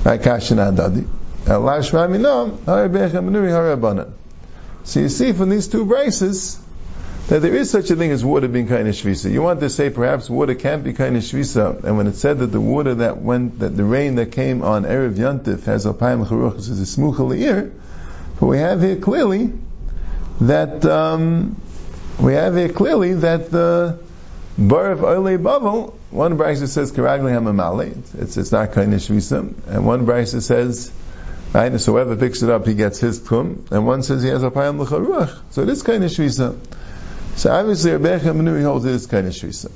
Right? 0.04 0.20
Kashin 0.20 0.58
Adadi. 0.58 1.06
Allah 1.48 1.80
Shmami 1.80 2.20
Nom, 2.20 2.56
Harabechem 2.58 3.28
Nuri 3.28 3.50
Harabanan. 3.50 4.12
So 4.84 5.00
you 5.00 5.08
see 5.08 5.32
from 5.32 5.48
these 5.48 5.66
two 5.66 5.84
braces 5.84 6.60
that 7.28 7.42
there 7.42 7.54
is 7.54 7.68
such 7.70 7.90
a 7.90 7.96
thing 7.96 8.12
as 8.12 8.24
water 8.24 8.48
being 8.48 8.66
kind 8.66 8.86
shvisa. 8.88 9.30
You 9.30 9.42
want 9.42 9.60
to 9.60 9.70
say 9.70 9.90
perhaps 9.90 10.30
water 10.30 10.54
can't 10.54 10.82
be 10.82 10.92
kind 10.92 11.16
shvisa, 11.16 11.84
and 11.84 11.96
when 11.96 12.06
it 12.06 12.14
said 12.14 12.38
that 12.38 12.46
the 12.46 12.60
water 12.60 12.94
that 12.96 13.18
went, 13.18 13.58
that 13.60 13.76
the 13.76 13.84
rain 13.84 14.16
that 14.16 14.32
came 14.32 14.62
on 14.62 14.84
erev 14.84 15.14
yantif 15.14 15.64
has 15.64 15.86
alpayim 15.86 16.26
charuch 16.26 16.56
is 16.56 16.80
a 16.80 17.00
smucha 17.00 17.72
but 18.38 18.46
we 18.46 18.58
have 18.58 18.80
here 18.80 18.96
clearly 18.96 19.52
that 20.40 20.84
um, 20.86 21.60
we 22.20 22.34
have 22.34 22.56
here 22.56 22.70
clearly 22.70 23.14
that 23.14 23.50
the 23.50 23.98
bar 24.56 24.92
of 24.92 25.04
Ole 25.04 25.38
Bavel 25.38 25.94
one 26.10 26.36
brisa 26.36 26.66
says 26.68 26.92
karagli 26.92 27.32
hamamale. 27.32 27.96
It's 28.20 28.36
it's 28.36 28.52
not 28.52 28.72
kind 28.72 28.92
of 28.94 29.00
shvisa, 29.00 29.68
and 29.68 29.86
one 29.86 30.06
brisa 30.06 30.42
says. 30.42 30.92
Right, 31.52 31.80
so 31.80 31.92
whoever 31.92 32.14
picks 32.14 32.44
it 32.44 32.50
up, 32.50 32.64
he 32.64 32.74
gets 32.74 33.00
his 33.00 33.20
tum, 33.20 33.64
and 33.72 33.84
one 33.84 34.04
says 34.04 34.22
he 34.22 34.28
has 34.28 34.44
a 34.44 34.52
payam 34.52 34.78
l'charuach. 34.78 35.36
So 35.50 35.62
it 35.62 35.68
is 35.68 35.82
kind 35.82 36.04
of 36.04 36.10
shvisa. 36.12 36.56
So 37.34 37.50
obviously, 37.50 37.90
Rebbe 37.90 38.20
Menui 38.20 38.62
holds 38.62 38.84
it 38.84 38.92
is 38.92 39.06
kind 39.06 39.26
of 39.26 39.32
shvisa. 39.32 39.72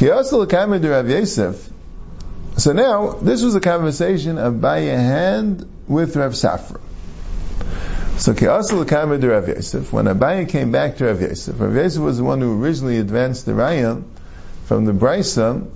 Kamed 0.00 0.84
Rav 0.84 1.08
Yosef. 1.08 1.70
So 2.56 2.72
now 2.72 3.12
this 3.12 3.42
was 3.42 3.54
a 3.54 3.60
conversation 3.60 4.38
of 4.38 4.60
by 4.60 4.78
a 4.78 4.96
hand 4.96 5.70
with 5.86 6.16
Rav 6.16 6.32
Safra. 6.32 6.80
So 8.16 8.32
Kiyasal 8.32 8.88
kamed 8.88 9.22
Rav 9.22 9.48
Yosef. 9.48 9.92
When 9.92 10.06
Abaye 10.06 10.48
came 10.48 10.72
back 10.72 10.96
to 10.96 11.04
Rav 11.04 11.20
Yosef, 11.20 11.60
Rav 11.60 11.74
Yosef 11.74 12.02
was 12.02 12.18
the 12.18 12.24
one 12.24 12.40
who 12.40 12.62
originally 12.62 12.98
advanced 12.98 13.46
the 13.46 13.52
raya 13.52 14.02
from 14.70 14.84
the 14.84 14.92
brisa 14.92 15.68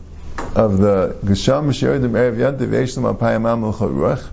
of 0.55 0.79
the 0.79 1.17
Gesham 1.25 1.71
Sheredim 1.71 2.13
Erev 2.13 2.37
Yantiv 2.37 2.69
Yeshlam 2.69 3.13
Apayam 3.13 3.53
Amal 3.53 3.73
Charuach, 3.73 4.25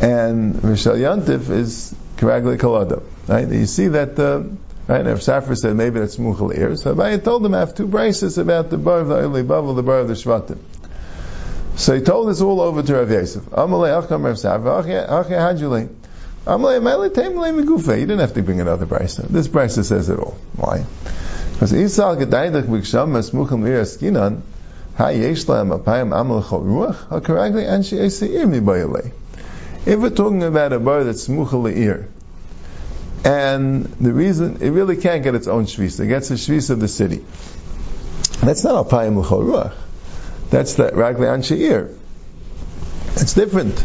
and 0.00 0.56
Rishal 0.56 0.96
Yantiv 0.98 1.48
is 1.48 1.94
Karagle 2.16 2.58
Kalada. 2.58 3.04
Right? 3.28 3.48
You 3.48 3.66
see 3.66 3.86
that 3.86 4.16
the 4.16 4.50
Right? 4.88 5.06
If 5.06 5.20
Safra 5.20 5.56
said 5.56 5.76
maybe 5.76 6.00
that's 6.00 6.16
Muchal 6.16 6.50
Ir, 6.58 6.74
so 6.74 6.92
Abaye 6.92 7.22
told 7.22 7.46
him 7.46 7.54
I 7.54 7.60
have 7.60 7.72
two 7.76 7.86
braces 7.86 8.36
about 8.36 8.68
the 8.70 8.78
bar 8.78 8.98
of 8.98 9.06
the 9.06 9.22
Eli 9.22 9.42
Bavel, 9.42 9.76
the 9.76 9.84
bar 9.84 10.00
of 10.00 10.08
the 10.08 10.14
Shvatim. 10.14 10.58
So 11.76 11.94
he 11.94 12.00
told 12.00 12.30
this 12.30 12.40
all 12.40 12.60
over 12.60 12.82
to 12.82 12.94
Rav 12.94 13.12
Yosef. 13.12 13.44
Amalei 13.44 14.02
Acham 14.02 14.24
Rav 14.24 14.34
Safra, 14.34 14.82
Achya 14.82 15.06
Hajulei. 15.06 15.88
Amalei 16.46 16.82
Mele 16.82 17.10
Temelei 17.10 17.62
Megufe. 17.62 17.94
You 17.94 18.06
didn't 18.06 18.18
have 18.18 18.34
to 18.34 18.42
bring 18.42 18.60
another 18.60 18.86
brisa. 18.86 19.28
This 19.28 19.46
brisa 19.46 19.84
says 19.84 20.08
it 20.08 20.18
all. 20.18 20.36
Why? 20.56 20.84
Apayim. 25.70 26.10
If 29.86 30.00
we're 30.00 30.10
talking 30.10 30.42
about 30.42 30.72
a 30.72 30.80
bar 30.80 31.04
that's 31.04 31.28
Muchal 31.28 31.62
Le'ir, 31.62 32.08
and 33.24 33.84
the 33.84 34.12
reason, 34.12 34.58
it 34.60 34.70
really 34.70 34.96
can't 34.96 35.22
get 35.22 35.36
its 35.36 35.46
own 35.46 35.66
shvisa. 35.66 36.00
It 36.00 36.08
gets 36.08 36.30
the 36.30 36.34
shvisa 36.34 36.70
of 36.70 36.80
the 36.80 36.88
city. 36.88 37.24
That's 38.40 38.64
not 38.64 38.88
Alpayim 38.88 39.16
L'chol 39.18 39.44
Ruach. 39.44 39.72
That's 40.50 40.74
the 40.74 40.90
Ragli 40.90 41.28
Anshe 41.28 41.96
It's 43.22 43.34
different. 43.34 43.84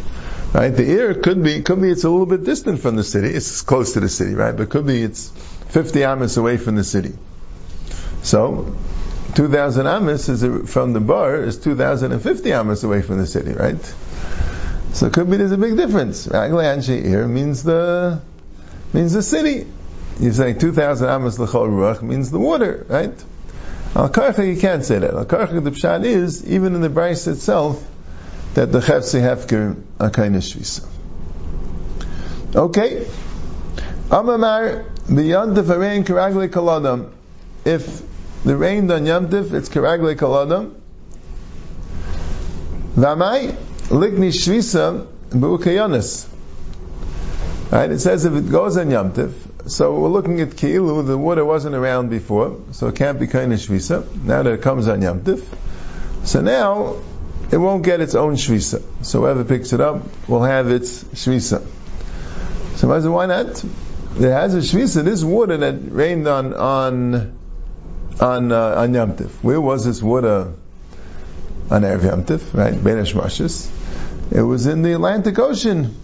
Right? 0.51 0.69
The 0.69 0.89
ear 0.89 1.13
could 1.13 1.43
be, 1.43 1.61
could 1.61 1.79
be 1.79 1.91
it's 1.91 2.05
a 2.05 2.09
little 2.09 2.25
bit 2.25 2.43
distant 2.43 2.79
from 2.79 2.95
the 2.95 3.03
city. 3.03 3.27
It's 3.27 3.61
close 3.61 3.93
to 3.93 3.99
the 3.99 4.09
city, 4.09 4.33
right? 4.33 4.57
But 4.57 4.71
could 4.71 4.87
be 4.87 5.03
it's 5.03 5.29
50 5.29 6.03
amas 6.05 6.37
away 6.37 6.57
from 6.57 6.75
the 6.75 6.83
city. 6.83 7.13
So, 8.23 8.75
2,000 9.35 9.87
amas 9.87 10.29
is 10.29 10.71
from 10.71 10.93
the 10.93 10.99
bar 10.99 11.43
is 11.43 11.57
2,050 11.57 12.53
amas 12.53 12.83
away 12.83 13.01
from 13.01 13.19
the 13.19 13.27
city, 13.27 13.53
right? 13.53 13.83
So 14.93 15.07
it 15.07 15.13
could 15.13 15.29
be 15.29 15.37
there's 15.37 15.51
a 15.51 15.57
big 15.57 15.77
difference. 15.77 16.27
Ragli 16.27 16.63
Anshe 16.63 17.29
means 17.29 17.63
the, 17.63 18.21
means 18.93 19.13
the 19.13 19.21
city. 19.21 19.67
You're 20.19 20.33
saying 20.33 20.59
2,000 20.59 21.07
amas 21.07 21.37
l'chol 21.37 21.69
ruach 21.69 22.01
means 22.01 22.31
the 22.31 22.39
water, 22.39 22.85
right? 22.89 23.13
Al 23.95 24.45
you 24.45 24.59
can't 24.59 24.83
say 24.83 24.99
that. 24.99 25.13
Al 25.13 25.25
the 25.25 25.71
pshat 25.71 26.03
is 26.03 26.45
even 26.45 26.75
in 26.75 26.81
the 26.81 26.89
brayse 26.89 27.27
itself 27.27 27.87
that 28.53 28.71
the 28.71 28.79
chefse 28.79 29.19
hefker 29.19 29.79
are 29.99 30.09
kind 30.09 30.35
of 30.35 30.41
shvisa. 30.41 30.87
Okay. 32.55 33.05
Amamar 34.09 34.85
beyond 35.13 35.55
the 35.55 35.63
rain 35.77 36.03
karagle 36.03 36.47
kaladam. 36.47 37.11
If 37.65 38.01
the 38.43 38.55
rain 38.55 38.89
on 38.91 39.05
yamtiv, 39.05 39.53
it's 39.53 39.69
karagle 39.69 40.15
kaladam. 40.15 40.75
Vamai 42.95 43.55
likni 43.89 44.29
shvisa 44.29 45.07
bu'ukayonis. 45.29 46.27
Right? 47.71 47.91
It 47.91 47.99
says 47.99 48.23
if 48.23 48.33
it 48.33 48.49
goes 48.49 48.77
on 48.77 48.91
Yom 48.91 49.11
Tiv, 49.11 49.35
so 49.65 49.99
we're 49.99 50.07
looking 50.07 50.39
at 50.39 50.51
Ki'ilu, 50.51 51.05
the 51.05 51.17
water 51.17 51.43
wasn't 51.43 51.75
around 51.75 52.09
before, 52.09 52.61
so 52.71 52.87
it 52.87 52.95
can't 52.95 53.19
be 53.19 53.27
kind 53.27 53.51
Shvisa. 53.51 54.23
Now 54.23 54.43
that 54.43 54.53
it 54.53 54.61
comes 54.61 54.87
on 54.87 55.01
Yom 55.01 55.25
Tiv, 55.25 55.43
so 56.23 56.39
now 56.39 56.95
it 57.51 57.57
won't 57.57 57.83
get 57.83 57.99
its 57.99 58.15
own 58.15 58.35
Shvisa. 58.35 58.81
So 59.05 59.21
whoever 59.21 59.43
picks 59.43 59.73
it 59.73 59.81
up 59.81 60.03
will 60.29 60.43
have 60.43 60.71
its 60.71 61.03
Shvisa. 61.03 61.65
So 62.77 63.11
why 63.11 63.25
not? 63.25 63.65
There 64.13 64.33
has 64.33 64.55
a 64.55 64.59
Shvisa, 64.59 65.03
this 65.03 65.21
water 65.21 65.57
that 65.57 65.91
rained 65.91 66.27
on, 66.27 66.53
on, 66.53 67.36
on, 68.19 68.51
uh, 68.51 68.75
on 68.77 68.93
Yom 68.93 69.15
Tiv. 69.15 69.43
Where 69.43 69.61
was 69.61 69.85
this 69.85 70.01
water 70.01 70.53
on 71.69 71.81
Erev 71.81 72.03
Yom 72.03 72.23
Tiv, 72.25 72.53
right? 72.53 72.73
Benesh 72.73 73.13
Mashis. 73.13 73.71
It 74.31 74.41
was 74.41 74.67
in 74.67 74.81
the 74.81 74.93
Atlantic 74.93 75.37
Ocean. 75.39 75.95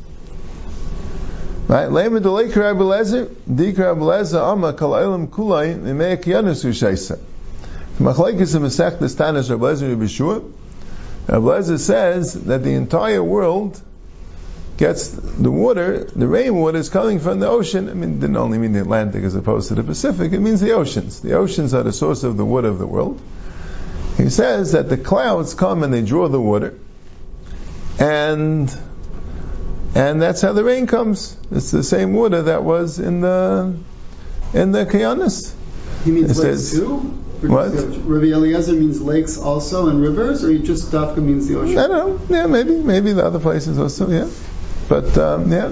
Right? 1.68 1.90
Lema 1.90 2.22
delay 2.22 2.48
Rabbi 2.48 2.82
Lezer, 2.82 3.34
dik 3.54 3.78
Rabbi 3.78 4.02
Lezer, 4.02 4.42
ama 4.42 4.74
kal 4.74 4.96
elam 4.96 5.28
kulay, 5.28 5.76
imei 5.76 6.22
kiyanus 6.22 6.64
ushaisa. 6.66 7.20
Machlaikis 7.98 8.56
in 8.56 8.62
Masech 8.64 9.00
Tanis 9.00 9.50
Rabbi 9.50 9.66
Lezer 9.66 9.90
Rabbi 9.90 10.08
Shua. 10.08 10.42
Rabbi 11.28 11.62
says 11.78 12.34
that 12.46 12.64
the 12.64 12.72
entire 12.72 13.24
world 13.24 13.82
gets 14.78 15.08
the 15.10 15.52
water, 15.52 16.04
the 16.04 16.28
rainwater 16.28 16.78
is 16.78 16.90
coming 16.90 17.20
from 17.20 17.40
the 17.40 17.48
ocean. 17.48 17.90
I 17.90 17.94
mean, 17.94 18.14
it 18.14 18.20
didn't 18.20 18.38
only 18.38 18.58
mean 18.58 18.74
the 18.74 18.82
Atlantic 18.82 19.24
as 19.24 19.36
opposed 19.36 19.70
to 19.70 19.76
the 19.76 19.84
Pacific, 19.84 20.34
it 20.34 20.40
means 20.40 20.62
the 20.62 20.72
oceans. 20.74 21.20
The 21.22 21.34
oceans 21.34 21.74
are 21.74 21.84
the 21.84 21.94
source 21.94 22.24
of 22.24 22.38
the 22.38 22.46
water 22.46 22.68
of 22.68 22.80
the 22.80 22.88
world. 22.88 23.22
He 24.18 24.30
says 24.30 24.74
that 24.74 24.90
the 24.90 24.98
clouds 24.98 25.54
come 25.54 25.84
and 25.84 25.94
they 25.94 26.04
draw 26.04 26.28
the 26.28 26.42
water, 26.42 26.80
and 28.00 28.76
and 29.96 30.22
that's 30.22 30.42
how 30.42 30.54
the 30.54 30.64
rain 30.64 30.88
comes. 30.88 31.36
It's 31.52 31.72
the 31.72 31.84
same 31.84 32.14
water 32.14 32.44
that 32.44 32.64
was 32.64 33.00
in 33.00 33.22
the 33.22 33.76
in 34.54 34.72
the 34.72 34.86
Kayanis. 34.86 35.54
He 36.04 36.12
means 36.12 36.38
it 36.38 36.44
lakes 36.44 36.70
says, 36.70 36.80
too? 36.80 36.98
What? 37.42 37.72
Rabbi 37.74 38.28
Eliezer 38.28 38.74
means 38.74 39.02
lakes 39.02 39.38
also 39.38 39.90
and 39.90 40.02
rivers, 40.02 40.44
or 40.46 40.52
he 40.52 40.60
just 40.60 40.92
Dafka 40.92 41.18
means 41.18 41.48
the 41.48 41.60
ocean? 41.60 41.78
I 41.78 41.88
don't 41.88 42.30
know. 42.30 42.36
Yeah, 42.38 42.46
maybe, 42.46 42.76
maybe 42.78 43.14
the 43.14 43.26
other 43.26 43.40
places 43.40 43.78
also. 43.78 44.10
Yeah, 44.10 44.30
but 44.88 45.18
um, 45.18 45.52
yeah, 45.52 45.72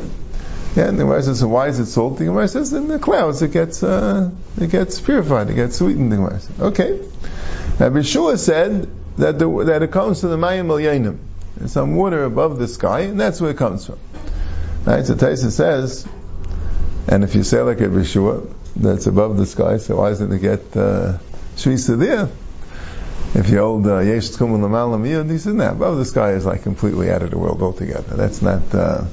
yeah. 0.75 0.87
And 0.87 0.97
the 0.97 1.03
Gemara 1.03 1.23
says, 1.23 1.43
why 1.43 1.67
is 1.67 1.79
it 1.79 1.87
salty? 1.87 2.19
The 2.19 2.25
Gemara 2.25 2.47
says, 2.47 2.73
in 2.73 2.87
the 2.87 2.99
clouds 2.99 3.41
it 3.41 3.51
gets 3.51 3.83
uh, 3.83 4.31
it 4.59 4.69
gets 4.69 4.99
purified, 4.99 5.49
it 5.49 5.55
gets 5.55 5.77
sweetened. 5.77 6.11
The 6.11 6.17
Gemara 6.17 6.39
says, 6.39 6.59
okay. 6.59 6.99
Now 7.79 7.89
Bishua 7.89 8.37
said 8.37 8.89
that 9.17 9.39
the, 9.39 9.63
that 9.65 9.83
it 9.83 9.91
comes 9.91 10.21
from 10.21 10.29
the 10.29 10.37
Mayim 10.37 10.67
Elyanim. 10.67 11.17
Some 11.67 11.95
water 11.95 12.23
above 12.23 12.57
the 12.57 12.67
sky, 12.67 13.01
and 13.01 13.19
that's 13.19 13.39
where 13.39 13.51
it 13.51 13.57
comes 13.57 13.85
from. 13.85 13.99
Right? 14.85 15.05
So 15.05 15.15
Taisa 15.15 15.51
says, 15.51 16.07
and 17.07 17.23
if 17.23 17.35
you 17.35 17.43
say 17.43 17.61
like 17.61 17.81
a 17.81 17.85
Bishua, 17.87 18.51
that's 18.75 19.05
above 19.05 19.37
the 19.37 19.45
sky, 19.45 19.77
so 19.77 19.97
why 19.97 20.09
doesn't 20.09 20.31
it 20.31 20.39
get 20.39 20.59
uh, 20.75 21.17
Shvisa 21.55 21.99
there? 21.99 22.29
If 23.33 23.49
you 23.49 23.59
hold 23.59 23.87
uh, 23.87 23.99
Yesh 23.99 24.29
Tchum 24.29 24.59
Lamal 24.59 25.29
he 25.29 25.37
says, 25.37 25.53
no, 25.53 25.71
above 25.71 25.97
the 25.97 26.05
sky 26.05 26.33
is 26.33 26.45
like 26.45 26.63
completely 26.63 27.09
out 27.09 27.21
of 27.21 27.31
the 27.31 27.37
world 27.37 27.61
altogether. 27.61 28.15
That's 28.15 28.41
not, 28.41 28.75
uh, 28.75 29.05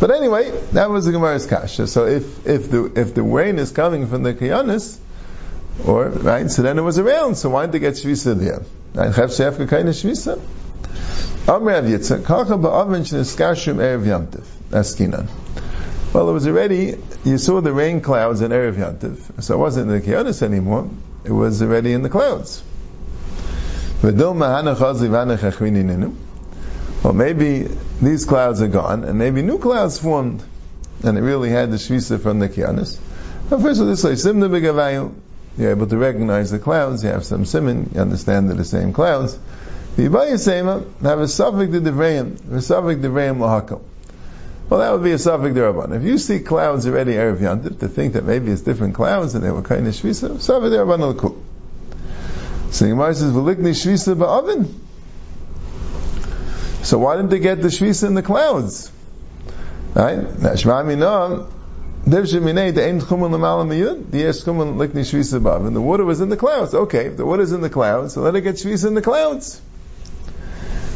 but 0.00 0.10
anyway, 0.10 0.50
that 0.72 0.90
was 0.90 1.04
the 1.04 1.12
Gemara's 1.12 1.46
kasha. 1.46 1.86
So 1.86 2.06
if, 2.06 2.46
if 2.46 2.70
the, 2.70 2.92
if 2.96 3.14
the 3.14 3.22
rain 3.22 3.58
is 3.58 3.70
coming 3.70 4.06
from 4.06 4.22
the 4.22 4.34
Kiyanis, 4.34 4.98
Or, 5.86 6.08
right, 6.08 6.50
so 6.50 6.62
then 6.62 6.78
it 6.78 6.82
was 6.82 6.98
around, 6.98 7.36
so 7.36 7.50
why 7.50 7.62
didn't 7.62 7.72
they 7.72 7.78
get 7.80 7.94
Shvisa 7.94 8.38
there? 8.38 8.62
Right, 8.94 9.10
Chav 9.10 9.30
Shefka 9.32 9.62
of 9.62 9.68
Shvisa. 9.68 10.38
Amr 11.48 11.72
Rav 11.72 11.84
Erev. 11.84 12.22
Well, 16.12 16.28
it 16.28 16.32
was 16.32 16.46
already, 16.46 16.98
you 17.24 17.38
saw 17.38 17.62
the 17.62 17.72
rain 17.72 18.02
clouds 18.02 18.42
in 18.42 18.50
Erev 18.50 18.74
Yantiv, 18.74 19.42
so 19.42 19.54
it 19.54 19.58
wasn't 19.58 19.90
in 19.90 19.98
the 19.98 20.06
Kiyonis 20.06 20.42
anymore, 20.42 20.90
it 21.24 21.32
was 21.32 21.62
already 21.62 21.94
in 21.94 22.02
the 22.02 22.10
clouds. 22.10 22.62
Well, 24.02 24.12
maybe 27.14 27.68
these 28.00 28.24
clouds 28.24 28.60
are 28.60 28.66
gone, 28.66 29.04
and 29.04 29.16
maybe 29.16 29.42
new 29.42 29.58
clouds 29.60 29.98
formed, 29.98 30.42
and 31.04 31.16
it 31.16 31.20
really 31.20 31.50
had 31.50 31.70
the 31.70 31.76
Shvisa 31.76 32.20
from 32.20 32.40
the 32.40 32.48
Kiyanis. 32.48 32.98
First 33.48 33.80
of 33.80 33.86
all, 33.86 33.86
this 33.86 34.02
way, 34.02 34.16
you're 35.56 35.70
able 35.70 35.86
to 35.86 35.96
recognize 35.96 36.50
the 36.50 36.58
clouds, 36.58 37.04
you 37.04 37.10
have 37.10 37.24
some 37.24 37.44
simon, 37.44 37.90
you 37.94 38.00
understand 38.00 38.48
they're 38.48 38.56
the 38.56 38.64
same 38.64 38.92
clouds. 38.92 39.38
The 39.94 40.08
Yibaya 40.08 40.36
Sema 40.36 40.82
have 41.02 41.20
a 41.20 41.28
suffix 41.28 41.70
to 41.70 41.80
Devrayim, 41.80 42.52
a 42.52 42.60
suffix 42.60 43.00
Devrayim 43.00 43.36
Lahakal. 43.38 43.82
Well, 44.68 44.80
that 44.80 44.90
would 44.90 45.04
be 45.04 45.12
a 45.12 45.18
suffix 45.18 45.54
Deraban. 45.54 45.94
If 45.94 46.02
you 46.02 46.18
see 46.18 46.40
clouds 46.40 46.88
already 46.88 47.12
Erev 47.12 47.36
Yantiv, 47.36 47.78
to 47.78 47.86
think 47.86 48.14
that 48.14 48.24
maybe 48.24 48.50
it's 48.50 48.62
different 48.62 48.96
clouds 48.96 49.36
and 49.36 49.44
they 49.44 49.50
were 49.52 49.62
kind 49.62 49.86
of 49.86 49.94
Shvisa, 49.94 50.40
suffix 50.40 50.74
Deraban 50.74 51.14
Lakul. 51.14 51.36
So 52.72 52.88
Gemara 52.88 53.14
says, 53.14 53.32
"V'likni 53.32 53.74
shvisa 53.74 54.16
ba'avin." 54.16 54.66
So 56.82 56.98
why 56.98 57.16
didn't 57.16 57.28
they 57.28 57.38
get 57.38 57.60
the 57.60 57.68
shvisa 57.68 58.06
in 58.06 58.14
the 58.14 58.22
clouds? 58.22 58.90
Right? 59.94 60.26
Shema 60.58 60.82
minam. 60.82 61.48
Dev 62.08 62.24
sheminei 62.24 62.74
the 62.74 62.84
ein 62.84 63.00
tchumen 63.00 63.30
l'malam 63.30 63.68
miyud. 63.68 64.10
The 64.10 64.18
yes 64.20 64.42
tchumen 64.42 64.76
likni 64.76 65.02
shvisa 65.02 65.38
ba'avin. 65.38 65.74
The 65.74 65.82
water 65.82 66.06
was 66.06 66.22
in 66.22 66.30
the 66.30 66.36
clouds. 66.38 66.72
Okay, 66.72 67.08
the 67.08 67.26
water 67.26 67.42
is 67.42 67.52
in 67.52 67.60
the 67.60 67.68
clouds, 67.68 68.14
so 68.14 68.22
let 68.22 68.34
it 68.36 68.40
get 68.40 68.54
shvisa 68.54 68.86
in 68.86 68.94
the 68.94 69.02
clouds. 69.02 69.60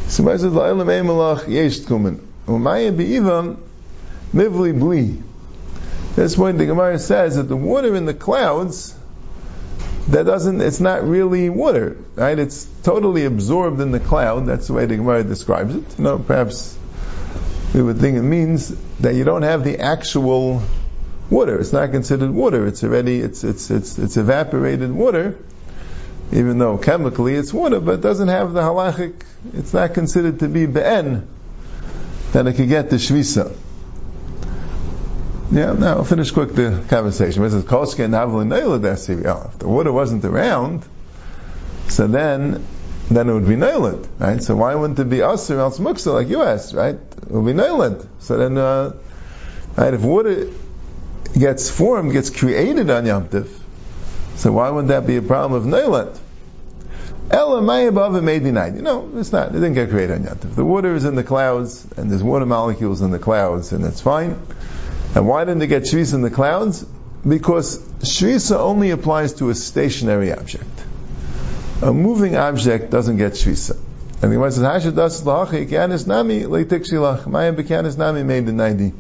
So 0.08 0.22
Gemara 0.22 0.38
says, 0.38 0.52
"La'ilam 0.52 0.88
ein 0.88 1.04
malach 1.04 1.46
yesh 1.46 1.80
tchumen." 1.80 2.20
Umayim 2.46 2.96
be'ivam 2.96 3.58
mivli 4.32 4.72
bli. 4.76 5.22
That's 6.14 6.38
why 6.38 6.52
the 6.52 6.64
Gemara 6.64 6.98
says 6.98 7.36
that 7.36 7.48
the 7.48 7.56
water 7.56 7.94
in 7.94 8.06
the 8.06 8.14
clouds 8.14 8.95
that 10.08 10.24
doesn't, 10.24 10.60
it's 10.60 10.80
not 10.80 11.02
really 11.02 11.50
water, 11.50 11.96
right? 12.14 12.38
It's 12.38 12.64
totally 12.82 13.24
absorbed 13.24 13.80
in 13.80 13.90
the 13.90 14.00
cloud. 14.00 14.46
That's 14.46 14.68
the 14.68 14.72
way 14.72 14.86
the 14.86 14.96
Gemara 14.96 15.24
describes 15.24 15.74
it. 15.74 15.98
You 15.98 16.04
know, 16.04 16.18
perhaps 16.18 16.78
we 17.74 17.82
would 17.82 17.98
think 17.98 18.16
it 18.16 18.22
means 18.22 18.68
that 19.00 19.14
you 19.14 19.24
don't 19.24 19.42
have 19.42 19.64
the 19.64 19.80
actual 19.80 20.62
water. 21.28 21.58
It's 21.58 21.72
not 21.72 21.90
considered 21.90 22.30
water. 22.30 22.66
It's 22.66 22.84
already, 22.84 23.20
it's, 23.20 23.42
it's, 23.42 23.70
it's, 23.70 23.98
it's 23.98 24.16
evaporated 24.16 24.92
water, 24.92 25.36
even 26.32 26.58
though 26.58 26.78
chemically 26.78 27.34
it's 27.34 27.52
water, 27.52 27.80
but 27.80 27.96
it 27.96 28.00
doesn't 28.00 28.28
have 28.28 28.52
the 28.52 28.60
halachic, 28.60 29.14
it's 29.54 29.74
not 29.74 29.94
considered 29.94 30.38
to 30.40 30.48
be 30.48 30.66
be'en, 30.66 31.26
that 32.32 32.46
it 32.46 32.54
could 32.54 32.68
get 32.68 32.90
the 32.90 32.96
shvisa. 32.96 33.56
Yeah, 35.52 35.72
now 35.74 35.98
I'll 35.98 36.04
finish 36.04 36.32
quick 36.32 36.54
the 36.54 36.84
conversation. 36.88 37.44
It 37.44 37.50
says, 37.50 37.62
Koske 37.64 38.00
If 38.00 39.58
the 39.58 39.68
water 39.68 39.92
wasn't 39.92 40.24
around, 40.24 40.84
so 41.86 42.08
then, 42.08 42.66
then 43.08 43.28
it 43.28 43.32
would 43.32 43.46
be 43.46 43.54
nailed, 43.54 44.08
right? 44.18 44.42
So 44.42 44.56
why 44.56 44.74
wouldn't 44.74 44.98
it 44.98 45.08
be 45.08 45.18
Asr 45.18 45.58
else 45.58 45.78
Muksa 45.78 46.12
like 46.14 46.28
you 46.28 46.42
asked, 46.42 46.74
right? 46.74 46.96
It 46.96 47.30
would 47.30 47.46
be 47.46 47.52
nailed. 47.52 48.08
So 48.18 48.38
then, 48.38 48.58
uh, 48.58 48.96
right, 49.76 49.94
if 49.94 50.02
water 50.02 50.50
gets 51.38 51.70
formed, 51.70 52.12
gets 52.12 52.30
created 52.30 52.90
on 52.90 53.06
Yom 53.06 53.28
Tif, 53.28 53.48
so 54.34 54.50
why 54.50 54.70
wouldn't 54.70 54.88
that 54.88 55.06
be 55.06 55.16
a 55.16 55.22
problem 55.22 55.60
of 55.60 55.66
nailed? 55.66 56.18
Ella 57.30 57.62
may 57.62 57.86
above 57.86 58.16
it 58.16 58.22
made 58.22 58.42
night. 58.42 58.74
You 58.74 58.82
know, 58.82 59.10
it's 59.14 59.32
not, 59.32 59.50
it 59.50 59.52
didn't 59.52 59.74
get 59.74 59.90
created 59.90 60.16
on 60.16 60.24
Yom 60.24 60.36
Tif. 60.38 60.56
The 60.56 60.64
water 60.64 60.92
is 60.96 61.04
in 61.04 61.14
the 61.14 61.24
clouds, 61.24 61.86
and 61.96 62.10
there's 62.10 62.22
water 62.22 62.46
molecules 62.46 63.00
in 63.00 63.12
the 63.12 63.20
clouds, 63.20 63.72
and 63.72 63.84
it's 63.84 64.00
fine. 64.00 64.40
And 65.16 65.26
why 65.26 65.44
didn't 65.44 65.60
they 65.60 65.66
get 65.66 65.84
Shvisa 65.84 66.12
in 66.12 66.20
the 66.20 66.30
clouds? 66.30 66.84
Because 67.26 67.78
Shvisa 68.00 68.58
only 68.58 68.90
applies 68.90 69.32
to 69.34 69.48
a 69.48 69.54
stationary 69.54 70.30
object. 70.30 70.84
A 71.80 71.90
moving 71.90 72.36
object 72.36 72.90
doesn't 72.90 73.16
get 73.16 73.32
Shvisa. 73.32 73.78
And 74.20 74.30
the 74.30 74.36
Gemara 74.36 74.52
says, 74.52 74.62
Hasha 74.62 74.92
das 74.92 75.22
lahachi 75.22 75.70
kanis 75.70 76.06
nami 76.06 76.42
leitik 76.42 76.86
shilach. 76.86 77.24
Bekanis 77.24 77.96
nami 77.96 78.24
made 78.24 78.44
the 78.44 78.52
90. 78.52 78.92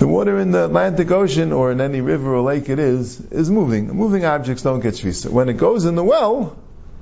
The 0.00 0.06
water 0.06 0.38
in 0.38 0.50
the 0.50 0.66
Atlantic 0.66 1.10
Ocean 1.10 1.52
or 1.52 1.72
in 1.72 1.80
any 1.80 2.02
river 2.02 2.34
or 2.34 2.42
lake 2.42 2.68
it 2.68 2.78
is, 2.78 3.20
is 3.32 3.50
moving. 3.50 3.88
Moving 3.88 4.26
objects 4.26 4.62
don't 4.62 4.80
get 4.80 4.92
Shvisa. 4.92 5.30
When 5.30 5.48
it 5.48 5.54
goes 5.54 5.86
in 5.86 5.94
the 5.94 6.04
well, 6.04 6.58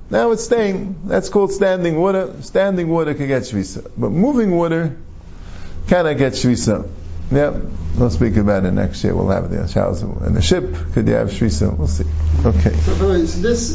now 0.09 0.31
it's 0.31 0.45
staying. 0.45 1.01
That's 1.03 1.27
called 1.27 1.51
standing 1.51 1.99
water. 1.99 2.33
Standing 2.43 2.87
water 2.87 3.13
can 3.13 3.27
get 3.27 3.41
Shvisa. 3.41 3.91
But 3.97 4.11
moving 4.11 4.51
water 4.51 4.95
cannot 5.87 6.17
get 6.17 6.31
Shvisa. 6.31 6.89
Yeah, 7.31 7.57
we'll 7.95 8.09
speak 8.09 8.35
about 8.35 8.65
it 8.65 8.71
next 8.71 9.03
year. 9.03 9.15
We'll 9.15 9.29
have 9.29 9.49
the 9.49 9.65
Charles 9.67 10.01
and 10.01 10.35
the 10.35 10.41
ship. 10.41 10.75
Could 10.93 11.07
you 11.07 11.13
have 11.13 11.29
Shvisa? 11.29 11.77
We'll 11.77 11.87
see. 11.87 12.05
Okay. 12.45 12.73
So 12.73 12.93
this 13.17 13.69